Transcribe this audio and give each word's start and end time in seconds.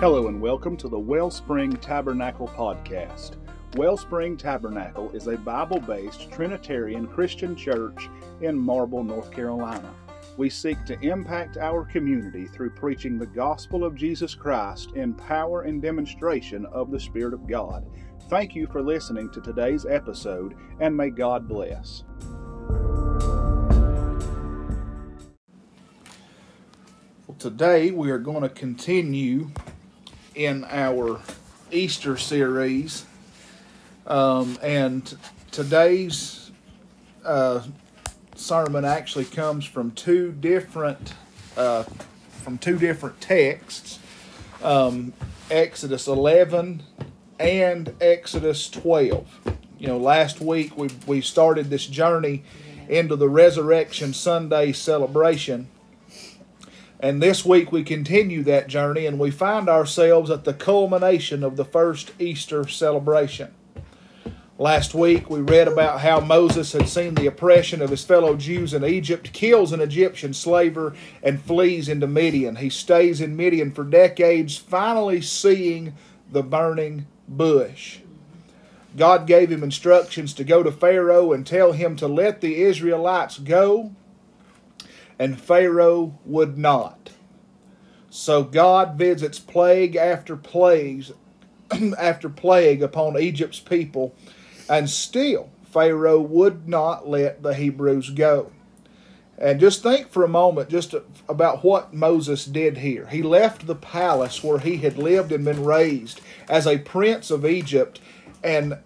Hello 0.00 0.28
and 0.28 0.40
welcome 0.40 0.76
to 0.76 0.88
the 0.88 0.96
Wellspring 0.96 1.72
Tabernacle 1.78 2.46
Podcast. 2.46 3.32
Wellspring 3.74 4.36
Tabernacle 4.36 5.10
is 5.10 5.26
a 5.26 5.36
Bible 5.36 5.80
based 5.80 6.30
Trinitarian 6.30 7.08
Christian 7.08 7.56
church 7.56 8.08
in 8.40 8.56
Marble, 8.56 9.02
North 9.02 9.32
Carolina. 9.32 9.92
We 10.36 10.50
seek 10.50 10.84
to 10.84 11.00
impact 11.00 11.56
our 11.56 11.84
community 11.84 12.46
through 12.46 12.70
preaching 12.70 13.18
the 13.18 13.26
gospel 13.26 13.84
of 13.84 13.96
Jesus 13.96 14.36
Christ 14.36 14.92
in 14.92 15.14
power 15.14 15.62
and 15.62 15.82
demonstration 15.82 16.64
of 16.66 16.92
the 16.92 17.00
Spirit 17.00 17.34
of 17.34 17.48
God. 17.48 17.84
Thank 18.30 18.54
you 18.54 18.68
for 18.68 18.80
listening 18.80 19.30
to 19.30 19.40
today's 19.40 19.84
episode, 19.84 20.54
and 20.78 20.96
may 20.96 21.10
God 21.10 21.48
bless. 21.48 22.04
Well, 27.26 27.36
today 27.36 27.90
we 27.90 28.12
are 28.12 28.18
going 28.18 28.42
to 28.42 28.48
continue 28.48 29.50
in 30.38 30.64
our 30.70 31.20
Easter 31.72 32.16
series, 32.16 33.04
um, 34.06 34.56
and 34.62 35.18
today's 35.50 36.52
uh, 37.24 37.60
sermon 38.36 38.84
actually 38.84 39.24
comes 39.24 39.64
from 39.64 39.90
two 39.90 40.30
different 40.30 41.12
uh, 41.56 41.82
from 42.44 42.56
two 42.56 42.78
different 42.78 43.20
texts, 43.20 43.98
um, 44.62 45.12
Exodus 45.50 46.06
11 46.06 46.84
and 47.40 47.92
Exodus 48.00 48.70
12. 48.70 49.26
You 49.80 49.88
know, 49.88 49.98
last 49.98 50.40
week 50.40 50.78
we 50.78 50.88
we 51.04 51.20
started 51.20 51.68
this 51.68 51.84
journey 51.84 52.44
into 52.88 53.16
the 53.16 53.28
Resurrection 53.28 54.14
Sunday 54.14 54.70
celebration. 54.70 55.66
And 57.00 57.22
this 57.22 57.44
week 57.44 57.70
we 57.70 57.84
continue 57.84 58.42
that 58.42 58.66
journey 58.66 59.06
and 59.06 59.18
we 59.18 59.30
find 59.30 59.68
ourselves 59.68 60.30
at 60.30 60.44
the 60.44 60.54
culmination 60.54 61.44
of 61.44 61.56
the 61.56 61.64
first 61.64 62.12
Easter 62.18 62.66
celebration. 62.66 63.54
Last 64.60 64.92
week 64.92 65.30
we 65.30 65.40
read 65.40 65.68
about 65.68 66.00
how 66.00 66.18
Moses 66.18 66.72
had 66.72 66.88
seen 66.88 67.14
the 67.14 67.28
oppression 67.28 67.80
of 67.80 67.90
his 67.90 68.04
fellow 68.04 68.34
Jews 68.34 68.74
in 68.74 68.84
Egypt, 68.84 69.32
kills 69.32 69.70
an 69.70 69.80
Egyptian 69.80 70.34
slaver, 70.34 70.96
and 71.22 71.40
flees 71.40 71.88
into 71.88 72.08
Midian. 72.08 72.56
He 72.56 72.68
stays 72.68 73.20
in 73.20 73.36
Midian 73.36 73.70
for 73.70 73.84
decades, 73.84 74.56
finally 74.56 75.20
seeing 75.20 75.94
the 76.32 76.42
burning 76.42 77.06
bush. 77.28 78.00
God 78.96 79.28
gave 79.28 79.52
him 79.52 79.62
instructions 79.62 80.34
to 80.34 80.42
go 80.42 80.64
to 80.64 80.72
Pharaoh 80.72 81.32
and 81.32 81.46
tell 81.46 81.70
him 81.70 81.94
to 81.94 82.08
let 82.08 82.40
the 82.40 82.60
Israelites 82.62 83.38
go, 83.38 83.92
and 85.18 85.40
Pharaoh 85.40 86.18
would 86.24 86.56
not. 86.58 87.10
So 88.10 88.42
God 88.42 88.96
visits 88.96 89.38
plague 89.38 89.96
after 89.96 90.36
plague 90.36 91.06
after 91.98 92.28
plague 92.28 92.82
upon 92.82 93.18
Egypt's 93.18 93.60
people 93.60 94.14
and 94.68 94.88
still, 94.88 95.50
Pharaoh 95.64 96.20
would 96.20 96.68
not 96.68 97.08
let 97.08 97.42
the 97.42 97.54
Hebrews 97.54 98.10
go. 98.10 98.52
And 99.36 99.60
just 99.60 99.82
think 99.82 100.08
for 100.08 100.24
a 100.24 100.28
moment 100.28 100.68
just 100.68 100.94
about 101.28 101.62
what 101.62 101.94
Moses 101.94 102.44
did 102.44 102.78
here. 102.78 103.06
He 103.06 103.22
left 103.22 103.66
the 103.66 103.76
palace 103.76 104.42
where 104.42 104.58
he 104.58 104.78
had 104.78 104.98
lived 104.98 105.30
and 105.30 105.44
been 105.44 105.64
raised 105.64 106.20
as 106.48 106.66
a 106.66 106.78
prince 106.78 107.30
of 107.30 107.46
Egypt 107.46 108.00
and 108.42 108.78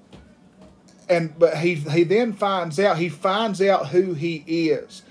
and 1.09 1.39
but 1.39 1.59
he 1.59 1.75
he 1.75 2.05
then 2.05 2.33
finds 2.33 2.79
out 2.79 2.99
he 2.99 3.09
finds 3.09 3.63
out 3.63 3.89
who 3.89 4.15
he 4.15 4.45
is. 4.47 5.03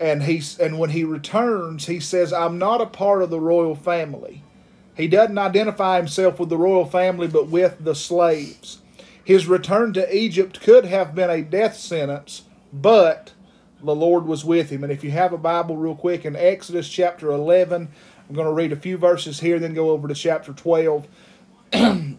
And 0.00 0.22
he's 0.22 0.58
and 0.58 0.78
when 0.78 0.90
he 0.90 1.04
returns, 1.04 1.86
he 1.86 2.00
says, 2.00 2.32
I'm 2.32 2.58
not 2.58 2.80
a 2.80 2.86
part 2.86 3.22
of 3.22 3.30
the 3.30 3.40
royal 3.40 3.74
family. 3.74 4.42
He 4.96 5.08
doesn't 5.08 5.38
identify 5.38 5.96
himself 5.96 6.40
with 6.40 6.48
the 6.48 6.56
royal 6.56 6.84
family, 6.84 7.28
but 7.28 7.48
with 7.48 7.84
the 7.84 7.94
slaves. 7.94 8.80
His 9.22 9.46
return 9.46 9.92
to 9.92 10.16
Egypt 10.16 10.60
could 10.60 10.86
have 10.86 11.14
been 11.14 11.30
a 11.30 11.42
death 11.42 11.76
sentence, 11.76 12.42
but 12.72 13.32
the 13.82 13.94
Lord 13.94 14.26
was 14.26 14.44
with 14.44 14.70
him. 14.70 14.82
And 14.82 14.92
if 14.92 15.04
you 15.04 15.10
have 15.10 15.32
a 15.32 15.38
Bible, 15.38 15.76
real 15.76 15.94
quick, 15.94 16.24
in 16.24 16.34
Exodus 16.34 16.88
chapter 16.88 17.30
11, 17.30 17.88
I'm 18.28 18.34
going 18.34 18.46
to 18.46 18.52
read 18.52 18.72
a 18.72 18.76
few 18.76 18.96
verses 18.96 19.40
here, 19.40 19.58
then 19.58 19.74
go 19.74 19.90
over 19.90 20.08
to 20.08 20.14
chapter 20.14 20.52
12. 20.52 21.06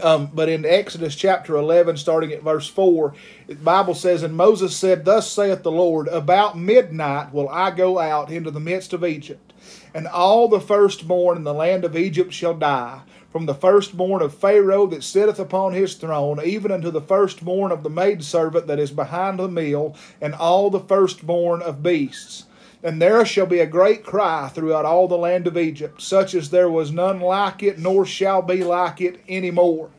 um, 0.00 0.30
but 0.32 0.48
in 0.48 0.64
Exodus 0.64 1.14
chapter 1.14 1.56
11, 1.56 1.96
starting 1.96 2.32
at 2.32 2.42
verse 2.42 2.68
4, 2.68 3.14
the 3.48 3.54
Bible 3.56 3.94
says, 3.94 4.22
And 4.22 4.36
Moses 4.36 4.76
said, 4.76 5.04
Thus 5.04 5.30
saith 5.30 5.62
the 5.62 5.70
Lord, 5.70 6.08
About 6.08 6.58
midnight 6.58 7.32
will 7.32 7.48
I 7.48 7.70
go 7.70 7.98
out 7.98 8.30
into 8.30 8.50
the 8.50 8.60
midst 8.60 8.92
of 8.92 9.04
Egypt, 9.04 9.52
and 9.94 10.06
all 10.06 10.48
the 10.48 10.60
firstborn 10.60 11.36
in 11.36 11.44
the 11.44 11.54
land 11.54 11.84
of 11.84 11.96
Egypt 11.96 12.32
shall 12.32 12.54
die 12.54 13.02
from 13.36 13.44
the 13.44 13.54
firstborn 13.54 14.22
of 14.22 14.34
Pharaoh 14.34 14.86
that 14.86 15.04
sitteth 15.04 15.38
upon 15.38 15.74
his 15.74 15.94
throne, 15.94 16.40
even 16.42 16.72
unto 16.72 16.90
the 16.90 17.02
firstborn 17.02 17.70
of 17.70 17.82
the 17.82 17.90
maidservant 17.90 18.66
that 18.66 18.78
is 18.78 18.90
behind 18.90 19.38
the 19.38 19.46
mill, 19.46 19.94
and 20.22 20.34
all 20.34 20.70
the 20.70 20.80
firstborn 20.80 21.60
of 21.60 21.82
beasts. 21.82 22.44
And 22.86 23.02
there 23.02 23.26
shall 23.26 23.46
be 23.46 23.58
a 23.58 23.66
great 23.66 24.04
cry 24.04 24.48
throughout 24.48 24.84
all 24.84 25.08
the 25.08 25.18
land 25.18 25.48
of 25.48 25.58
Egypt, 25.58 26.00
such 26.00 26.34
as 26.34 26.50
there 26.50 26.70
was 26.70 26.92
none 26.92 27.18
like 27.18 27.60
it, 27.64 27.80
nor 27.80 28.06
shall 28.06 28.42
be 28.42 28.62
like 28.62 29.00
it 29.00 29.18
any 29.28 29.50
more. 29.50 29.90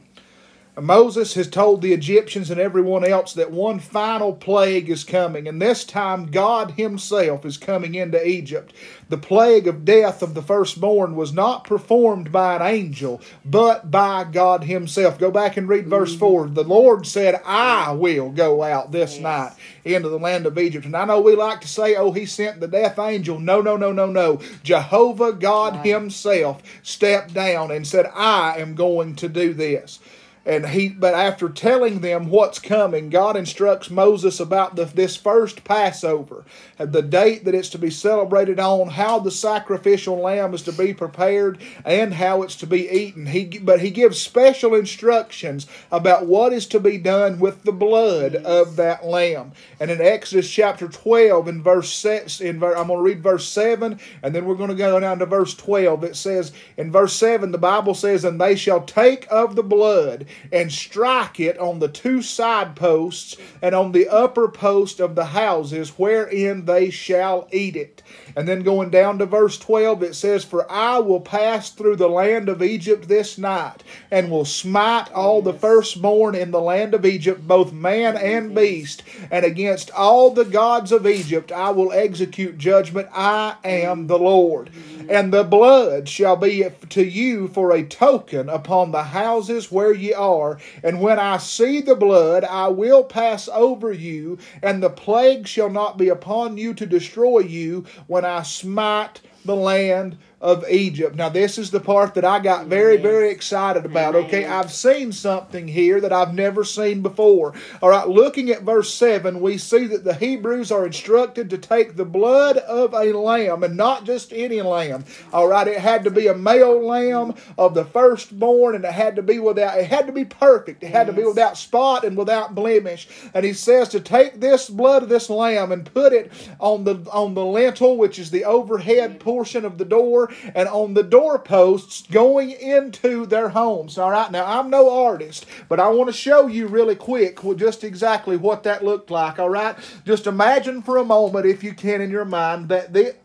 Moses 0.80 1.34
has 1.34 1.50
told 1.50 1.82
the 1.82 1.92
Egyptians 1.92 2.52
and 2.52 2.60
everyone 2.60 3.04
else 3.04 3.34
that 3.34 3.50
one 3.50 3.80
final 3.80 4.32
plague 4.32 4.90
is 4.90 5.04
coming, 5.04 5.48
and 5.48 5.60
this 5.60 5.84
time 5.84 6.30
God 6.30 6.72
Himself 6.72 7.46
is 7.46 7.58
coming 7.58 7.96
into 7.96 8.24
Egypt. 8.24 8.74
The 9.10 9.18
plague 9.18 9.68
of 9.68 9.86
death 9.86 10.22
of 10.22 10.36
the 10.36 10.42
firstborn 10.44 11.16
was 11.16 11.34
not 11.34 11.64
performed 11.64 12.32
by 12.32 12.58
an 12.58 12.62
angel, 12.62 13.22
but 13.44 13.90
by 13.90 14.24
God 14.26 14.66
Himself. 14.66 15.18
Go 15.18 15.32
back 15.32 15.58
and 15.58 15.68
read 15.68 15.88
verse 15.88 16.12
mm-hmm. 16.12 16.20
4. 16.20 16.50
The 16.50 16.64
Lord 16.64 17.08
said, 17.08 17.42
I 17.44 17.88
mm-hmm. 17.88 18.00
will 18.00 18.30
go 18.30 18.62
out 18.62 18.92
this 18.92 19.16
yes. 19.16 19.24
night 19.24 19.54
into 19.84 20.10
the 20.10 20.20
land 20.20 20.46
of 20.46 20.60
Egypt. 20.60 20.86
And 20.86 20.96
I 20.96 21.06
know 21.06 21.22
we 21.22 21.36
like 21.36 21.62
to 21.62 21.68
say, 21.68 21.96
oh, 21.96 22.12
He 22.12 22.28
sent 22.28 22.60
the 22.60 22.68
death 22.68 23.00
angel. 23.00 23.40
No, 23.40 23.62
no, 23.62 23.78
no, 23.78 23.92
no, 23.92 24.06
no. 24.06 24.42
Jehovah 24.62 25.34
God 25.34 25.78
right. 25.78 25.86
Himself 25.88 26.62
stepped 26.84 27.34
down 27.34 27.72
and 27.72 27.88
said, 27.88 28.06
I 28.14 28.60
am 28.60 28.76
going 28.76 29.16
to 29.16 29.28
do 29.28 29.56
this 29.56 30.00
and 30.48 30.70
he 30.70 30.90
but 30.90 31.14
after 31.14 31.50
telling 31.50 32.02
them 32.02 32.30
what's 32.30 32.60
coming 32.60 33.10
god 33.10 33.36
instructs 33.36 33.92
moses 33.92 34.40
about 34.40 34.76
the, 34.76 34.86
this 34.86 35.16
first 35.16 35.64
passover 35.64 36.46
the 36.78 37.02
date 37.02 37.44
that 37.46 37.56
it's 37.56 37.70
to 37.70 37.78
be 37.78 37.90
celebrated 37.90 38.60
on 38.60 38.90
how 38.90 39.20
the 39.20 39.32
sacrificial 39.32 40.18
lamb 40.18 40.54
is 40.54 40.62
to 40.62 40.72
be 40.72 40.94
prepared 40.94 41.58
and 41.86 42.14
how 42.14 42.44
it's 42.44 42.56
to 42.56 42.68
be 42.68 42.90
eaten. 42.90 43.26
He 43.26 43.46
but 43.46 43.82
he 43.82 43.90
gives 43.90 44.22
special 44.22 44.76
instructions 44.76 45.66
about 45.92 46.28
what 46.28 46.54
is 46.54 46.68
to 46.68 46.80
be 46.80 46.98
done 46.98 47.40
with 47.40 47.64
the 47.64 47.72
blood 47.72 48.36
of 48.36 48.76
that 48.76 49.06
lamb. 49.06 49.54
And 49.80 49.90
in 49.90 50.02
exodus 50.02 50.50
chapter 50.50 50.88
12 50.88 51.48
in 51.48 51.64
verse 51.64 51.92
6 51.94 52.42
in 52.42 52.64
i'm 52.64 52.88
going 52.88 52.88
to 52.88 53.02
read 53.02 53.24
verse 53.24 53.48
7 53.48 54.00
and 54.22 54.36
then 54.36 54.46
we're 54.46 54.56
going 54.56 54.70
to 54.70 54.76
go 54.76 55.00
down 55.00 55.20
to 55.20 55.26
verse 55.26 55.56
12 55.56 56.04
it 56.04 56.16
says 56.16 56.52
in 56.78 56.92
verse 56.92 57.14
7 57.14 57.52
the 57.52 57.58
bible 57.58 57.94
says 57.94 58.24
and 58.24 58.40
they 58.40 58.56
shall 58.56 58.82
take 58.82 59.28
of 59.32 59.56
the 59.56 59.64
blood 59.64 60.26
and 60.52 60.72
strike 60.72 61.40
it 61.40 61.58
on 61.60 61.80
the 61.80 61.88
two 61.88 62.22
side 62.22 62.76
posts 62.76 63.36
and 63.62 63.74
on 63.74 63.92
the 63.92 64.08
upper 64.08 64.48
post 64.48 65.00
of 65.00 65.16
the 65.16 65.26
houses 65.26 65.90
wherein 65.98 66.66
they 66.66 66.90
shall 66.90 67.48
eat 67.52 67.76
it. 67.76 68.02
And 68.38 68.48
then 68.48 68.62
going 68.62 68.92
down 68.92 69.18
to 69.18 69.26
verse 69.26 69.58
12, 69.58 70.04
it 70.04 70.14
says, 70.14 70.46
For 70.46 70.72
I 70.72 71.00
will 71.00 71.20
pass 71.20 71.72
through 71.72 71.96
the 71.96 72.08
land 72.08 72.50
of 72.50 72.62
Egypt 72.62 73.08
this 73.08 73.40
night, 73.40 73.84
and 74.12 74.30
will 74.30 74.46
smite 74.46 75.12
all 75.12 75.42
the 75.42 75.56
firstborn 75.56 76.36
in 76.36 76.52
the 76.52 76.62
land 76.62 76.94
of 76.94 77.04
Egypt, 77.04 77.48
both 77.48 77.74
man 77.74 78.16
and 78.16 78.54
beast, 78.54 79.02
and 79.32 79.44
against 79.44 79.90
all 79.90 80.30
the 80.30 80.46
gods 80.46 80.92
of 80.92 81.08
Egypt 81.08 81.52
I 81.52 81.72
will 81.72 81.92
execute 81.92 82.60
judgment. 82.60 83.08
I 83.12 83.56
am 83.64 84.06
the 84.06 84.20
Lord. 84.20 84.70
Mm-hmm. 84.70 85.10
And 85.10 85.34
the 85.34 85.44
blood 85.44 86.08
shall 86.08 86.36
be 86.36 86.64
to 86.90 87.04
you 87.04 87.48
for 87.48 87.72
a 87.72 87.84
token 87.84 88.50
upon 88.50 88.92
the 88.92 89.04
houses 89.04 89.72
where 89.72 89.94
ye 89.94 90.14
are. 90.14 90.60
And 90.84 91.02
when 91.02 91.18
I 91.18 91.38
see 91.38 91.82
the 91.82 91.96
blood, 91.96 92.44
I 92.44 92.68
will 92.68 93.04
pass 93.04 93.50
over 93.52 93.92
you, 93.92 94.38
and 94.62 94.84
the 94.84 94.92
plague 94.92 95.48
shall 95.48 95.72
not 95.72 95.98
be 95.98 96.10
upon 96.10 96.60
you 96.60 96.76
to 96.76 96.86
destroy 96.86 97.40
you 97.40 97.86
when 98.06 98.27
I 98.28 98.44
smite 98.44 99.22
the 99.46 99.56
land 99.56 100.18
of 100.40 100.70
Egypt. 100.70 101.16
Now, 101.16 101.30
this 101.30 101.58
is 101.58 101.72
the 101.72 101.80
part 101.80 102.14
that 102.14 102.26
I 102.26 102.40
got 102.40 102.68
very, 102.68 102.98
very 102.98 103.30
excited 103.30 103.86
about. 103.86 104.16
Okay, 104.16 104.46
I've 104.46 104.72
seen 104.72 105.12
something 105.12 105.68
here 105.68 106.00
that 106.02 106.14
I've 106.14 106.34
never 106.34 106.64
seen 106.64 107.02
before. 107.02 107.54
All 107.82 107.90
right, 107.90 108.08
looking 108.08 108.50
at 108.50 108.62
verse 108.62 108.94
7, 108.94 109.42
we 109.42 109.58
see 109.58 109.88
that 109.88 110.04
the 110.04 110.14
Hebrews 110.14 110.72
are 110.72 110.86
instructed 110.86 111.50
to 111.50 111.58
take 111.58 111.96
the 111.96 112.06
blood 112.06 112.58
of 112.58 112.94
a 112.94 113.14
lamb, 113.14 113.64
and 113.64 113.76
not 113.76 114.06
just 114.06 114.32
any 114.32 114.62
lamb. 114.62 115.06
All 115.34 115.48
right, 115.48 115.68
it 115.68 115.80
had 115.80 116.04
to 116.04 116.12
be 116.12 116.28
a 116.28 116.36
male 116.36 116.86
lamb 116.86 117.34
of 117.58 117.74
the 117.74 117.86
firstborn, 117.86 118.76
and 118.76 118.86
it 118.86 118.94
had 118.94 119.16
to 119.16 119.24
be 119.24 119.40
without, 119.40 119.80
it 119.80 119.88
had 119.88 120.08
to 120.08 120.14
be 120.14 120.26
perfect. 120.26 120.84
It 120.84 120.92
had 120.92 121.08
yes. 121.08 121.16
to 121.16 121.22
be 121.22 121.28
without 121.28 121.58
spot 121.58 122.04
and 122.04 122.16
without 122.16 122.54
blemish. 122.54 123.08
And 123.34 123.44
he 123.44 123.54
says 123.54 123.90
to 123.90 124.00
take 124.00 124.40
this 124.40 124.70
blood 124.70 125.04
of 125.04 125.10
this 125.10 125.30
lamb 125.30 125.72
and 125.72 125.92
put 125.92 126.14
it 126.14 126.32
on 126.60 126.84
the 126.84 126.96
on 127.12 127.34
the 127.34 127.46
lintel, 127.46 127.98
which 127.98 128.20
is 128.20 128.30
the 128.30 128.46
overhead 128.46 129.20
portion 129.20 129.48
portion 129.48 129.66
of 129.66 129.78
the 129.78 129.86
door 129.86 130.27
and 130.56 130.68
on 130.70 130.94
the 130.94 131.04
doorposts 131.04 132.04
going 132.08 132.52
into 132.52 133.26
their 133.26 133.50
homes. 133.50 133.98
All 133.98 134.12
right, 134.12 134.32
now 134.32 134.46
I'm 134.46 134.70
no 134.70 134.90
artist, 135.06 135.46
but 135.70 135.80
I 135.80 135.90
want 135.90 136.08
to 136.08 136.14
show 136.14 136.48
you 136.48 136.68
really 136.68 136.96
quick 136.96 137.40
just 137.56 137.84
exactly 137.84 138.38
what 138.38 138.64
that 138.64 138.84
looked 138.84 139.12
like. 139.12 139.40
All 139.40 139.50
right, 139.50 139.76
just 140.06 140.28
imagine 140.28 140.82
for 140.82 140.98
a 140.98 141.06
moment, 141.06 141.46
if 141.46 141.64
you 141.64 141.74
can, 141.74 142.02
in 142.02 142.10
your 142.10 142.26
mind 142.26 142.70
that 142.70 142.94
the 142.94 143.16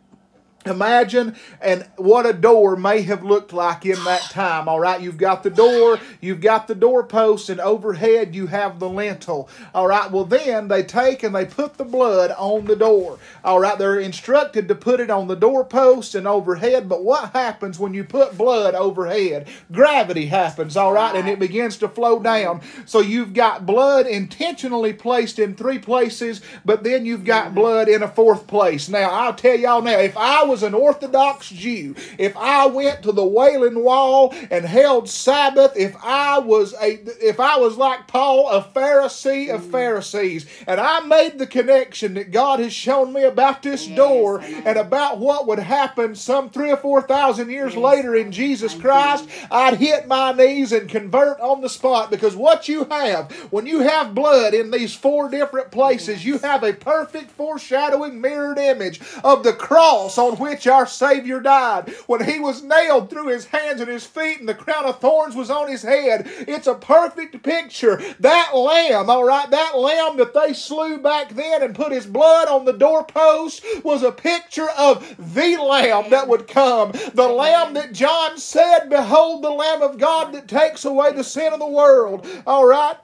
Imagine 0.64 1.34
and 1.60 1.86
what 1.96 2.26
a 2.26 2.32
door 2.32 2.76
may 2.76 3.02
have 3.02 3.24
looked 3.24 3.52
like 3.52 3.84
in 3.84 4.02
that 4.04 4.22
time. 4.30 4.68
All 4.68 4.78
right, 4.78 5.00
you've 5.00 5.18
got 5.18 5.42
the 5.42 5.50
door, 5.50 5.98
you've 6.20 6.40
got 6.40 6.68
the 6.68 6.74
doorpost, 6.74 7.48
and 7.48 7.60
overhead 7.60 8.34
you 8.34 8.46
have 8.46 8.78
the 8.78 8.88
lintel. 8.88 9.48
All 9.74 9.88
right, 9.88 10.10
well, 10.10 10.24
then 10.24 10.68
they 10.68 10.82
take 10.82 11.22
and 11.22 11.34
they 11.34 11.44
put 11.44 11.74
the 11.78 11.84
blood 11.84 12.30
on 12.38 12.66
the 12.66 12.76
door. 12.76 13.18
All 13.44 13.58
right, 13.58 13.76
they're 13.76 13.98
instructed 13.98 14.68
to 14.68 14.74
put 14.74 15.00
it 15.00 15.10
on 15.10 15.26
the 15.26 15.34
doorpost 15.34 16.14
and 16.14 16.28
overhead, 16.28 16.88
but 16.88 17.02
what 17.02 17.32
happens 17.32 17.78
when 17.78 17.94
you 17.94 18.04
put 18.04 18.38
blood 18.38 18.74
overhead? 18.74 19.48
Gravity 19.72 20.26
happens, 20.26 20.76
all 20.76 20.92
right, 20.92 21.16
and 21.16 21.28
it 21.28 21.38
begins 21.40 21.76
to 21.78 21.88
flow 21.88 22.20
down. 22.20 22.60
So 22.86 23.00
you've 23.00 23.34
got 23.34 23.66
blood 23.66 24.06
intentionally 24.06 24.92
placed 24.92 25.38
in 25.38 25.54
three 25.54 25.78
places, 25.78 26.40
but 26.64 26.84
then 26.84 27.04
you've 27.04 27.24
got 27.24 27.54
blood 27.54 27.88
in 27.88 28.02
a 28.02 28.08
fourth 28.08 28.46
place. 28.46 28.88
Now, 28.88 29.10
I'll 29.10 29.34
tell 29.34 29.58
y'all 29.58 29.82
now, 29.82 29.98
if 29.98 30.16
I 30.16 30.44
was 30.44 30.51
an 30.60 30.74
Orthodox 30.74 31.48
Jew, 31.48 31.94
if 32.18 32.36
I 32.36 32.66
went 32.66 33.02
to 33.04 33.12
the 33.12 33.24
Wailing 33.24 33.82
Wall 33.82 34.34
and 34.50 34.64
held 34.64 35.08
Sabbath, 35.08 35.72
if 35.76 35.96
I 36.02 36.38
was 36.38 36.74
a 36.74 37.00
if 37.26 37.40
I 37.40 37.56
was 37.56 37.76
like 37.76 38.08
Paul, 38.08 38.50
a 38.50 38.62
Pharisee 38.62 39.54
of 39.54 39.64
Pharisees, 39.64 40.46
and 40.66 40.80
I 40.80 41.00
made 41.00 41.38
the 41.38 41.46
connection 41.46 42.14
that 42.14 42.32
God 42.32 42.60
has 42.60 42.72
shown 42.72 43.12
me 43.12 43.22
about 43.22 43.62
this 43.62 43.86
yes, 43.86 43.96
door 43.96 44.40
and 44.40 44.76
about 44.76 45.18
what 45.18 45.46
would 45.46 45.60
happen 45.60 46.14
some 46.14 46.50
three 46.50 46.70
or 46.70 46.76
four 46.76 47.02
thousand 47.02 47.50
years 47.50 47.74
yes. 47.74 47.82
later 47.82 48.14
in 48.14 48.32
Jesus 48.32 48.74
Christ, 48.74 49.28
I'd 49.50 49.78
hit 49.78 50.08
my 50.08 50.32
knees 50.32 50.72
and 50.72 50.88
convert 50.88 51.40
on 51.40 51.60
the 51.60 51.68
spot 51.68 52.10
because 52.10 52.34
what 52.34 52.68
you 52.68 52.84
have 52.84 53.30
when 53.50 53.66
you 53.66 53.80
have 53.80 54.14
blood 54.14 54.54
in 54.54 54.70
these 54.70 54.94
four 54.94 55.28
different 55.28 55.70
places, 55.70 56.24
you 56.24 56.38
have 56.38 56.62
a 56.62 56.72
perfect 56.72 57.30
foreshadowing 57.30 58.20
mirrored 58.20 58.58
image 58.58 59.00
of 59.22 59.44
the 59.44 59.52
cross 59.52 60.18
on 60.18 60.36
which 60.42 60.66
our 60.66 60.86
Savior 60.86 61.40
died. 61.40 61.94
When 62.06 62.24
he 62.24 62.40
was 62.40 62.64
nailed 62.64 63.08
through 63.08 63.28
his 63.28 63.46
hands 63.46 63.80
and 63.80 63.88
his 63.88 64.04
feet 64.04 64.40
and 64.40 64.48
the 64.48 64.54
crown 64.54 64.84
of 64.84 64.98
thorns 64.98 65.36
was 65.36 65.50
on 65.50 65.70
his 65.70 65.82
head, 65.82 66.24
it's 66.26 66.66
a 66.66 66.74
perfect 66.74 67.42
picture. 67.44 68.02
That 68.18 68.50
lamb, 68.56 69.08
all 69.08 69.24
right, 69.24 69.48
that 69.50 69.78
lamb 69.78 70.16
that 70.16 70.34
they 70.34 70.52
slew 70.52 70.98
back 70.98 71.30
then 71.34 71.62
and 71.62 71.76
put 71.76 71.92
his 71.92 72.06
blood 72.06 72.48
on 72.48 72.64
the 72.64 72.72
doorpost 72.72 73.64
was 73.84 74.02
a 74.02 74.10
picture 74.10 74.70
of 74.76 75.14
the 75.16 75.56
lamb 75.56 76.10
that 76.10 76.26
would 76.26 76.48
come. 76.48 76.90
The 77.14 77.28
lamb 77.28 77.74
that 77.74 77.92
John 77.92 78.36
said, 78.36 78.90
Behold, 78.90 79.44
the 79.44 79.50
Lamb 79.50 79.82
of 79.82 79.98
God 79.98 80.32
that 80.32 80.48
takes 80.48 80.84
away 80.84 81.12
the 81.12 81.22
sin 81.22 81.52
of 81.52 81.60
the 81.60 81.66
world. 81.66 82.26
All 82.46 82.66
right. 82.66 82.96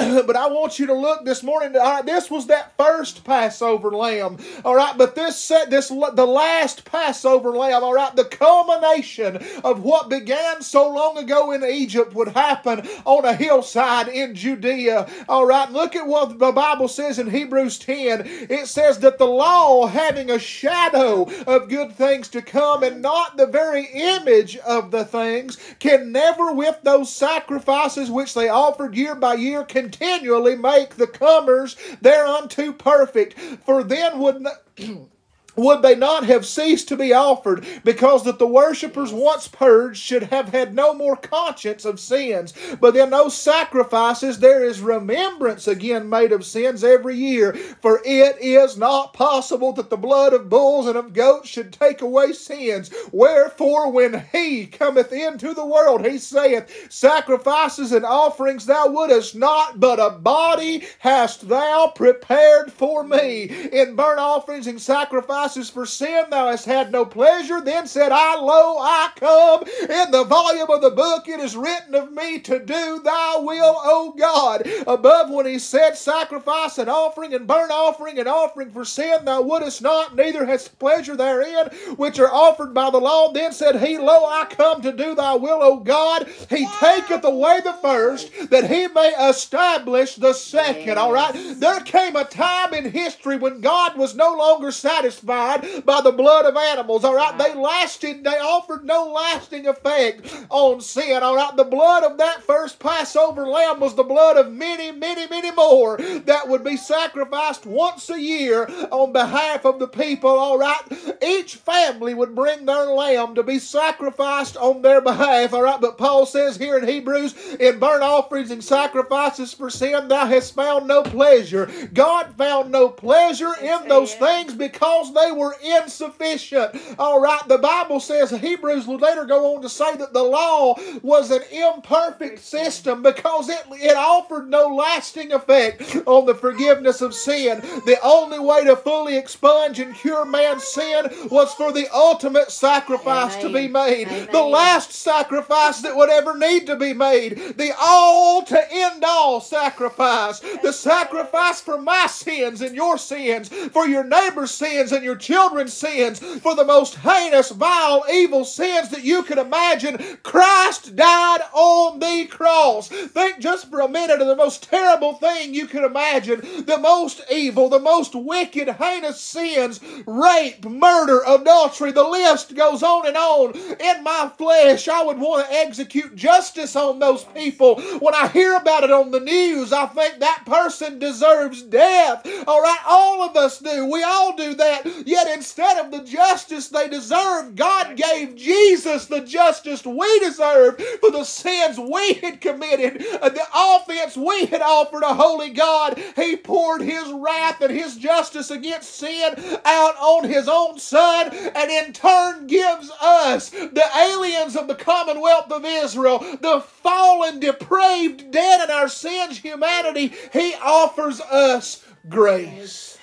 but 0.26 0.36
I 0.36 0.48
want 0.48 0.78
you 0.78 0.86
to 0.86 0.94
look 0.94 1.26
this 1.26 1.42
morning. 1.42 1.76
All 1.76 1.82
right, 1.82 2.06
this 2.06 2.30
was 2.30 2.46
that 2.46 2.72
first 2.78 3.22
Passover 3.22 3.90
lamb. 3.90 4.38
All 4.64 4.74
right, 4.74 4.96
but 4.96 5.14
this 5.14 5.38
set 5.38 5.68
this 5.68 5.88
the 5.88 6.26
last 6.26 6.86
Passover 6.86 7.50
lamb. 7.50 7.84
All 7.84 7.92
right, 7.92 8.14
the 8.16 8.24
culmination 8.24 9.36
of 9.62 9.82
what 9.82 10.08
began 10.08 10.62
so 10.62 10.88
long 10.88 11.18
ago 11.18 11.52
in 11.52 11.62
Egypt 11.64 12.14
would 12.14 12.28
happen 12.28 12.88
on 13.04 13.26
a 13.26 13.34
hillside 13.34 14.08
in 14.08 14.34
Judea. 14.34 15.06
All 15.28 15.44
right, 15.44 15.70
look 15.70 15.94
at 15.94 16.06
what 16.06 16.38
the 16.38 16.52
Bible 16.52 16.88
says 16.88 17.18
in 17.18 17.28
Hebrews 17.28 17.78
10. 17.78 18.22
It 18.24 18.68
says 18.68 19.00
that 19.00 19.18
the 19.18 19.26
law, 19.26 19.86
having 19.86 20.30
a 20.30 20.38
shadow 20.38 21.28
of 21.46 21.68
good 21.68 21.92
things 21.92 22.28
to 22.28 22.40
come 22.40 22.82
and 22.82 23.02
not 23.02 23.36
the 23.36 23.46
very 23.46 23.86
image 23.92 24.56
of 24.58 24.92
the 24.92 25.04
things, 25.04 25.58
can 25.78 26.10
never 26.10 26.54
with 26.54 26.78
those 26.84 27.12
sacrifices 27.14 28.10
which 28.10 28.32
they 28.32 28.48
offered 28.48 28.94
year 28.94 29.14
by 29.14 29.34
year 29.34 29.62
can 29.62 29.89
continually 29.90 30.56
make 30.56 30.96
the 30.96 31.06
comers 31.06 31.76
thereunto 32.00 32.72
perfect. 32.72 33.38
For 33.64 33.82
then 33.82 34.18
would 34.20 34.46
would 35.56 35.82
they 35.82 35.94
not 35.94 36.24
have 36.24 36.46
ceased 36.46 36.88
to 36.88 36.96
be 36.96 37.12
offered 37.12 37.66
because 37.84 38.24
that 38.24 38.38
the 38.38 38.46
worshippers 38.46 39.12
once 39.12 39.48
purged 39.48 40.00
should 40.00 40.24
have 40.24 40.50
had 40.50 40.74
no 40.74 40.94
more 40.94 41.16
conscience 41.16 41.84
of 41.84 42.00
sins? 42.00 42.54
But 42.80 42.96
in 42.96 43.10
those 43.10 43.36
sacrifices 43.36 44.38
there 44.38 44.64
is 44.64 44.80
remembrance 44.80 45.66
again 45.66 46.08
made 46.08 46.32
of 46.32 46.44
sins 46.44 46.84
every 46.84 47.16
year. 47.16 47.54
For 47.82 48.00
it 48.04 48.38
is 48.40 48.76
not 48.76 49.12
possible 49.12 49.72
that 49.74 49.90
the 49.90 49.96
blood 49.96 50.32
of 50.32 50.48
bulls 50.48 50.86
and 50.86 50.96
of 50.96 51.12
goats 51.12 51.48
should 51.48 51.72
take 51.72 52.00
away 52.00 52.32
sins. 52.32 52.90
Wherefore 53.12 53.90
when 53.90 54.26
he 54.32 54.66
cometh 54.66 55.12
into 55.12 55.54
the 55.54 55.66
world 55.66 56.06
he 56.06 56.18
saith 56.18 56.90
sacrifices 56.90 57.92
and 57.92 58.04
offerings 58.04 58.66
thou 58.66 58.88
wouldest 58.88 59.34
not 59.34 59.80
but 59.80 59.98
a 59.98 60.10
body 60.10 60.84
hast 61.00 61.48
thou 61.48 61.92
prepared 61.94 62.72
for 62.72 63.02
me. 63.02 63.44
In 63.72 63.96
burnt 63.96 64.20
offerings 64.20 64.66
and 64.66 64.80
sacrifices 64.80 65.39
for 65.48 65.86
sin 65.86 66.24
thou 66.30 66.50
hast 66.50 66.66
had 66.66 66.92
no 66.92 67.06
pleasure. 67.06 67.62
Then 67.62 67.86
said 67.86 68.12
I, 68.12 68.36
Lo, 68.36 68.76
I 68.78 69.10
come. 69.16 69.62
In 69.88 70.10
the 70.10 70.24
volume 70.24 70.68
of 70.68 70.82
the 70.82 70.90
book 70.90 71.26
it 71.28 71.40
is 71.40 71.56
written 71.56 71.94
of 71.94 72.12
me 72.12 72.38
to 72.40 72.58
do 72.58 73.00
thy 73.02 73.36
will, 73.38 73.74
O 73.82 74.14
God. 74.18 74.68
Above 74.86 75.30
when 75.30 75.46
he 75.46 75.58
said, 75.58 75.96
Sacrifice 75.96 76.76
and 76.76 76.90
offering 76.90 77.32
and 77.32 77.46
burnt 77.46 77.70
offering 77.70 78.18
and 78.18 78.28
offering 78.28 78.70
for 78.70 78.84
sin 78.84 79.24
thou 79.24 79.40
wouldest 79.40 79.80
not, 79.80 80.14
neither 80.14 80.44
hast 80.44 80.78
pleasure 80.78 81.16
therein, 81.16 81.68
which 81.96 82.18
are 82.18 82.32
offered 82.32 82.74
by 82.74 82.90
the 82.90 82.98
law. 82.98 83.32
Then 83.32 83.52
said 83.52 83.80
he, 83.80 83.96
Lo, 83.96 84.26
I 84.26 84.44
come 84.44 84.82
to 84.82 84.92
do 84.92 85.14
thy 85.14 85.36
will, 85.36 85.62
O 85.62 85.78
God. 85.78 86.28
He 86.50 86.68
taketh 86.80 87.24
away 87.24 87.60
the 87.64 87.72
first, 87.80 88.30
that 88.50 88.70
he 88.70 88.88
may 88.88 89.14
establish 89.30 90.16
the 90.16 90.34
second. 90.34 90.98
All 90.98 91.12
right? 91.12 91.32
There 91.56 91.80
came 91.80 92.14
a 92.14 92.24
time 92.24 92.74
in 92.74 92.90
history 92.90 93.38
when 93.38 93.62
God 93.62 93.96
was 93.96 94.14
no 94.14 94.34
longer 94.34 94.70
satisfied 94.70 95.29
by 95.30 96.00
the 96.02 96.12
blood 96.12 96.44
of 96.46 96.56
animals. 96.56 97.04
All 97.04 97.14
right, 97.14 97.36
they 97.38 97.54
lasted, 97.54 98.24
they 98.24 98.38
offered 98.38 98.84
no 98.84 99.12
lasting 99.12 99.66
effect 99.66 100.46
on 100.50 100.80
sin. 100.80 101.22
All 101.22 101.36
right, 101.36 101.56
the 101.56 101.64
blood 101.64 102.04
of 102.04 102.18
that 102.18 102.42
first 102.42 102.78
Passover 102.78 103.46
lamb 103.46 103.80
was 103.80 103.94
the 103.94 104.02
blood 104.02 104.36
of 104.36 104.52
many, 104.52 104.90
many, 104.92 105.26
many 105.28 105.50
more 105.52 105.96
that 105.98 106.48
would 106.48 106.64
be 106.64 106.76
sacrificed 106.76 107.66
once 107.66 108.10
a 108.10 108.20
year 108.20 108.66
on 108.90 109.12
behalf 109.12 109.64
of 109.64 109.78
the 109.78 109.88
people. 109.88 110.30
All 110.30 110.58
right, 110.58 110.82
each 111.22 111.56
family 111.56 112.14
would 112.14 112.34
bring 112.34 112.66
their 112.66 112.86
lamb 112.86 113.34
to 113.34 113.42
be 113.42 113.58
sacrificed 113.58 114.56
on 114.56 114.82
their 114.82 115.00
behalf. 115.00 115.54
All 115.54 115.62
right, 115.62 115.80
but 115.80 115.98
Paul 115.98 116.26
says 116.26 116.56
here 116.56 116.78
in 116.78 116.86
Hebrews, 116.86 117.34
in 117.60 117.78
burnt 117.78 118.02
offerings 118.02 118.50
and 118.50 118.64
sacrifices 118.64 119.54
for 119.54 119.70
sin, 119.70 120.08
thou 120.08 120.26
hast 120.26 120.54
found 120.54 120.88
no 120.88 121.02
pleasure. 121.02 121.70
God 121.92 122.34
found 122.36 122.72
no 122.72 122.88
pleasure 122.88 123.52
in 123.60 123.88
those 123.88 124.14
things 124.14 124.54
because 124.54 125.12
they 125.12 125.19
they 125.20 125.32
were 125.32 125.56
insufficient. 125.62 126.76
All 126.98 127.20
right, 127.20 127.46
the 127.48 127.58
Bible 127.58 128.00
says, 128.00 128.30
Hebrews 128.30 128.86
would 128.86 129.00
later 129.00 129.24
go 129.24 129.54
on 129.54 129.62
to 129.62 129.68
say 129.68 129.96
that 129.96 130.12
the 130.12 130.22
law 130.22 130.76
was 131.02 131.30
an 131.30 131.42
imperfect 131.50 132.38
system 132.38 133.02
because 133.02 133.48
it, 133.48 133.62
it 133.72 133.96
offered 133.96 134.48
no 134.48 134.74
lasting 134.74 135.32
effect 135.32 135.96
on 136.06 136.26
the 136.26 136.34
forgiveness 136.34 137.00
of 137.00 137.14
sin. 137.14 137.60
The 137.60 137.98
only 138.02 138.38
way 138.38 138.64
to 138.64 138.76
fully 138.76 139.16
expunge 139.16 139.78
and 139.78 139.94
cure 139.94 140.24
man's 140.24 140.64
sin 140.64 141.06
was 141.30 141.52
for 141.54 141.72
the 141.72 141.88
ultimate 141.94 142.50
sacrifice 142.50 143.36
Amen. 143.36 143.46
to 143.46 143.58
be 143.58 143.68
made. 143.68 144.08
Amen. 144.08 144.28
The 144.32 144.42
last 144.42 144.92
sacrifice 144.92 145.80
that 145.82 145.96
would 145.96 146.10
ever 146.10 146.36
need 146.36 146.66
to 146.66 146.76
be 146.76 146.92
made. 146.92 147.36
The 147.56 147.72
all 147.80 148.42
to 148.44 148.72
end 148.72 149.04
all 149.04 149.40
sacrifice. 149.40 150.40
The 150.62 150.72
sacrifice 150.72 151.60
for 151.60 151.80
my 151.80 152.06
sins 152.06 152.60
and 152.60 152.74
your 152.74 152.98
sins, 152.98 153.48
for 153.48 153.86
your 153.86 154.04
neighbor's 154.04 154.50
sins 154.50 154.92
and 154.92 155.04
your 155.10 155.18
children's 155.18 155.72
sins, 155.72 156.20
for 156.20 156.54
the 156.54 156.64
most 156.64 156.94
heinous, 156.94 157.50
vile, 157.50 158.04
evil 158.12 158.44
sins 158.44 158.90
that 158.90 159.02
you 159.02 159.24
could 159.24 159.38
imagine, 159.38 159.98
Christ 160.22 160.94
died 160.94 161.40
on 161.52 161.98
the 161.98 162.26
cross. 162.26 162.86
Think 162.86 163.40
just 163.40 163.68
for 163.68 163.80
a 163.80 163.88
minute 163.88 164.20
of 164.20 164.28
the 164.28 164.36
most 164.36 164.62
terrible 164.62 165.14
thing 165.14 165.52
you 165.52 165.66
could 165.66 165.82
imagine, 165.82 166.40
the 166.64 166.78
most 166.78 167.22
evil, 167.28 167.68
the 167.68 167.80
most 167.80 168.14
wicked, 168.14 168.68
heinous 168.68 169.20
sins, 169.20 169.80
rape, 170.06 170.64
murder, 170.64 171.22
adultery, 171.26 171.90
the 171.90 172.04
list 172.04 172.54
goes 172.54 172.84
on 172.84 173.08
and 173.08 173.16
on. 173.16 173.56
In 173.56 174.04
my 174.04 174.30
flesh, 174.38 174.86
I 174.86 175.02
would 175.02 175.18
want 175.18 175.44
to 175.44 175.52
execute 175.52 176.14
justice 176.14 176.76
on 176.76 177.00
those 177.00 177.24
people. 177.24 177.80
When 177.98 178.14
I 178.14 178.28
hear 178.28 178.54
about 178.54 178.84
it 178.84 178.92
on 178.92 179.10
the 179.10 179.18
news, 179.18 179.72
I 179.72 179.86
think 179.86 180.20
that 180.20 180.44
person 180.46 181.00
deserves 181.00 181.62
death. 181.62 182.24
All 182.46 182.62
right, 182.62 182.78
all 182.86 183.28
of 183.28 183.36
us 183.36 183.58
do. 183.58 183.86
We 183.86 184.04
all 184.04 184.36
do 184.36 184.54
that. 184.54 184.86
Yet 185.06 185.28
instead 185.28 185.78
of 185.78 185.90
the 185.90 186.04
justice 186.04 186.68
they 186.68 186.88
deserved, 186.88 187.56
God 187.56 187.96
gave 187.96 188.36
Jesus 188.36 189.06
the 189.06 189.20
justice 189.20 189.84
we 189.84 190.18
deserved 190.20 190.82
for 191.00 191.10
the 191.10 191.24
sins 191.24 191.78
we 191.78 192.14
had 192.14 192.40
committed, 192.40 193.00
the 193.00 193.46
offense 193.54 194.16
we 194.16 194.46
had 194.46 194.62
offered 194.62 195.02
a 195.02 195.14
holy 195.14 195.50
God. 195.50 196.02
He 196.16 196.36
poured 196.36 196.82
His 196.82 197.10
wrath 197.12 197.60
and 197.60 197.72
His 197.72 197.96
justice 197.96 198.50
against 198.50 198.94
sin 198.94 199.34
out 199.64 199.96
on 199.96 200.28
His 200.28 200.48
own 200.48 200.78
Son 200.78 201.30
and 201.32 201.70
in 201.70 201.92
turn 201.92 202.46
gives 202.46 202.90
us, 203.00 203.50
the 203.50 203.84
aliens 203.96 204.56
of 204.56 204.68
the 204.68 204.74
commonwealth 204.74 205.50
of 205.50 205.64
Israel, 205.64 206.18
the 206.40 206.60
fallen, 206.60 207.40
depraved, 207.40 208.30
dead 208.30 208.64
in 208.64 208.70
our 208.70 208.88
sins 208.88 209.38
humanity, 209.38 210.12
He 210.32 210.54
offers 210.62 211.20
us 211.20 211.84
grace. 212.08 212.99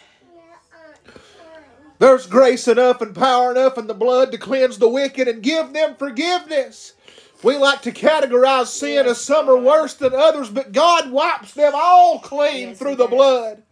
There's 1.99 2.27
grace 2.27 2.67
enough 2.67 3.01
and 3.01 3.15
power 3.15 3.51
enough 3.51 3.77
in 3.77 3.87
the 3.87 3.93
blood 3.93 4.31
to 4.31 4.37
cleanse 4.37 4.77
the 4.77 4.89
wicked 4.89 5.27
and 5.27 5.41
give 5.41 5.73
them 5.73 5.95
forgiveness. 5.95 6.93
We 7.43 7.57
like 7.57 7.81
to 7.83 7.91
categorize 7.91 8.67
sin 8.67 9.05
as 9.05 9.19
some 9.21 9.49
are 9.49 9.57
worse 9.57 9.93
than 9.93 10.13
others, 10.13 10.49
but 10.49 10.71
God 10.71 11.11
wipes 11.11 11.53
them 11.53 11.73
all 11.75 12.19
clean 12.19 12.69
Yes, 12.69 12.79
through 12.79 12.95
the 12.95 13.07
blood. 13.07 13.63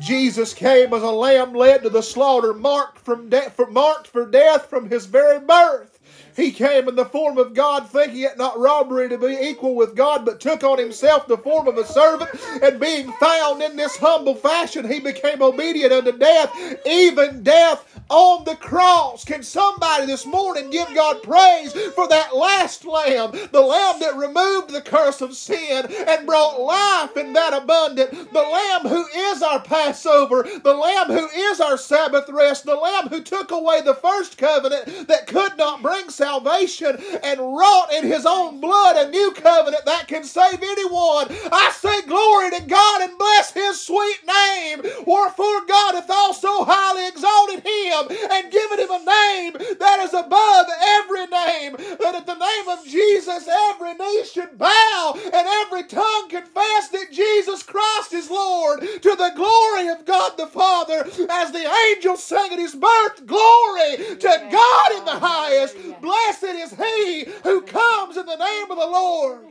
Jesus 0.00 0.52
came 0.52 0.92
as 0.92 1.02
a 1.02 1.10
lamb 1.10 1.54
led 1.54 1.82
to 1.82 1.90
the 1.90 2.02
slaughter, 2.02 2.52
marked 2.52 2.98
from 2.98 3.28
de- 3.30 3.50
for, 3.50 3.70
marked 3.70 4.08
for 4.08 4.26
death 4.26 4.68
from 4.68 4.90
his 4.90 5.06
very 5.06 5.40
birth. 5.40 5.95
He 6.36 6.52
came 6.52 6.86
in 6.86 6.96
the 6.96 7.06
form 7.06 7.38
of 7.38 7.54
God, 7.54 7.88
thinking 7.88 8.20
it 8.20 8.36
not 8.36 8.58
robbery 8.58 9.08
to 9.08 9.16
be 9.16 9.38
equal 9.40 9.74
with 9.74 9.96
God, 9.96 10.26
but 10.26 10.38
took 10.38 10.62
on 10.62 10.78
himself 10.78 11.26
the 11.26 11.38
form 11.38 11.66
of 11.66 11.78
a 11.78 11.86
servant, 11.86 12.30
and 12.62 12.78
being 12.78 13.10
found 13.14 13.62
in 13.62 13.76
this 13.76 13.96
humble 13.96 14.34
fashion, 14.34 14.86
he 14.86 15.00
became 15.00 15.40
obedient 15.40 15.92
unto 15.92 16.12
death, 16.12 16.54
even 16.84 17.42
death 17.42 17.84
on 18.10 18.44
the 18.44 18.56
cross. 18.56 19.24
Can 19.24 19.42
somebody 19.42 20.06
this 20.06 20.26
morning 20.26 20.70
give 20.70 20.94
God 20.94 21.22
praise 21.22 21.72
for 21.72 22.06
that 22.08 22.36
last 22.36 22.84
lamb, 22.84 23.32
the 23.50 23.60
lamb 23.62 23.98
that 24.00 24.16
removed 24.16 24.70
the 24.70 24.82
curse 24.82 25.22
of 25.22 25.34
sin 25.34 25.86
and 26.06 26.26
brought 26.26 26.60
life 26.60 27.16
in 27.16 27.32
that 27.32 27.54
abundant, 27.54 28.10
the 28.10 28.42
lamb 28.42 28.82
who 28.82 29.06
is 29.06 29.42
our 29.42 29.60
Passover, 29.60 30.46
the 30.62 30.74
lamb 30.74 31.08
who 31.08 31.28
is 31.28 31.60
our 31.60 31.78
Sabbath 31.78 32.28
rest, 32.28 32.66
the 32.66 32.74
lamb 32.74 33.08
who 33.08 33.22
took 33.22 33.50
away 33.50 33.80
the 33.80 33.94
first 33.94 34.36
covenant 34.36 35.08
that 35.08 35.26
could 35.26 35.56
not 35.56 35.82
bring 35.82 36.10
salvation 36.10 36.25
and 37.22 37.40
wrought 37.40 37.92
in 37.92 38.04
his 38.04 38.26
own 38.26 38.60
blood 38.60 38.96
a 38.96 39.10
new 39.10 39.32
covenant 39.32 39.84
that 39.84 40.08
can 40.08 40.24
save 40.24 40.62
anyone. 40.62 41.26
I 41.52 41.72
say 41.74 42.02
glory 42.02 42.50
to 42.50 42.62
God 42.66 43.02
and 43.02 43.18
bless 43.18 43.52
his 43.52 43.80
sweet 43.80 44.20
name. 44.26 44.82
Wherefore 45.06 45.64
God 45.66 45.94
hath 45.94 46.10
also 46.10 46.64
highly 46.64 47.08
exalted 47.08 47.64
him 47.64 48.16
and 48.30 48.52
given 48.52 48.78
him 48.78 48.90
a 48.90 48.98
name 48.98 49.52
that 49.78 50.00
is 50.00 50.14
above 50.14 50.66
every 51.00 51.26
name, 51.26 51.76
that 52.00 52.14
at 52.14 52.26
the 52.26 52.34
name 52.34 52.68
of 52.68 52.84
Jesus 52.86 53.48
every 53.48 53.94
knee 53.94 54.24
should 54.24 54.58
bow 54.58 55.14
and 55.14 55.46
every 55.64 55.84
tongue 55.84 56.28
confess 56.28 56.88
that 56.88 57.12
Jesus 57.12 57.62
Christ 57.62 58.12
is 58.12 58.30
Lord 58.30 58.80
to 58.80 59.14
the 59.16 59.32
glory 59.34 59.88
of 59.88 60.04
God 60.04 60.36
the 60.36 60.46
Father 60.46 61.06
as 61.30 61.52
the 61.52 61.70
angels 61.90 62.22
sang 62.22 62.52
at 62.52 62.58
his 62.58 62.74
birth 62.74 63.26
glory 63.26 63.96
to 64.18 64.48
God 64.50 64.92
in 64.92 65.04
the 65.04 65.18
highest 65.18 65.76
blessed 66.24 66.44
is 66.44 66.74
he 66.74 67.24
who 67.44 67.62
comes 67.62 68.16
in 68.16 68.26
the 68.26 68.36
name 68.36 68.70
of 68.70 68.78
the 68.78 68.86
Lord 68.86 69.46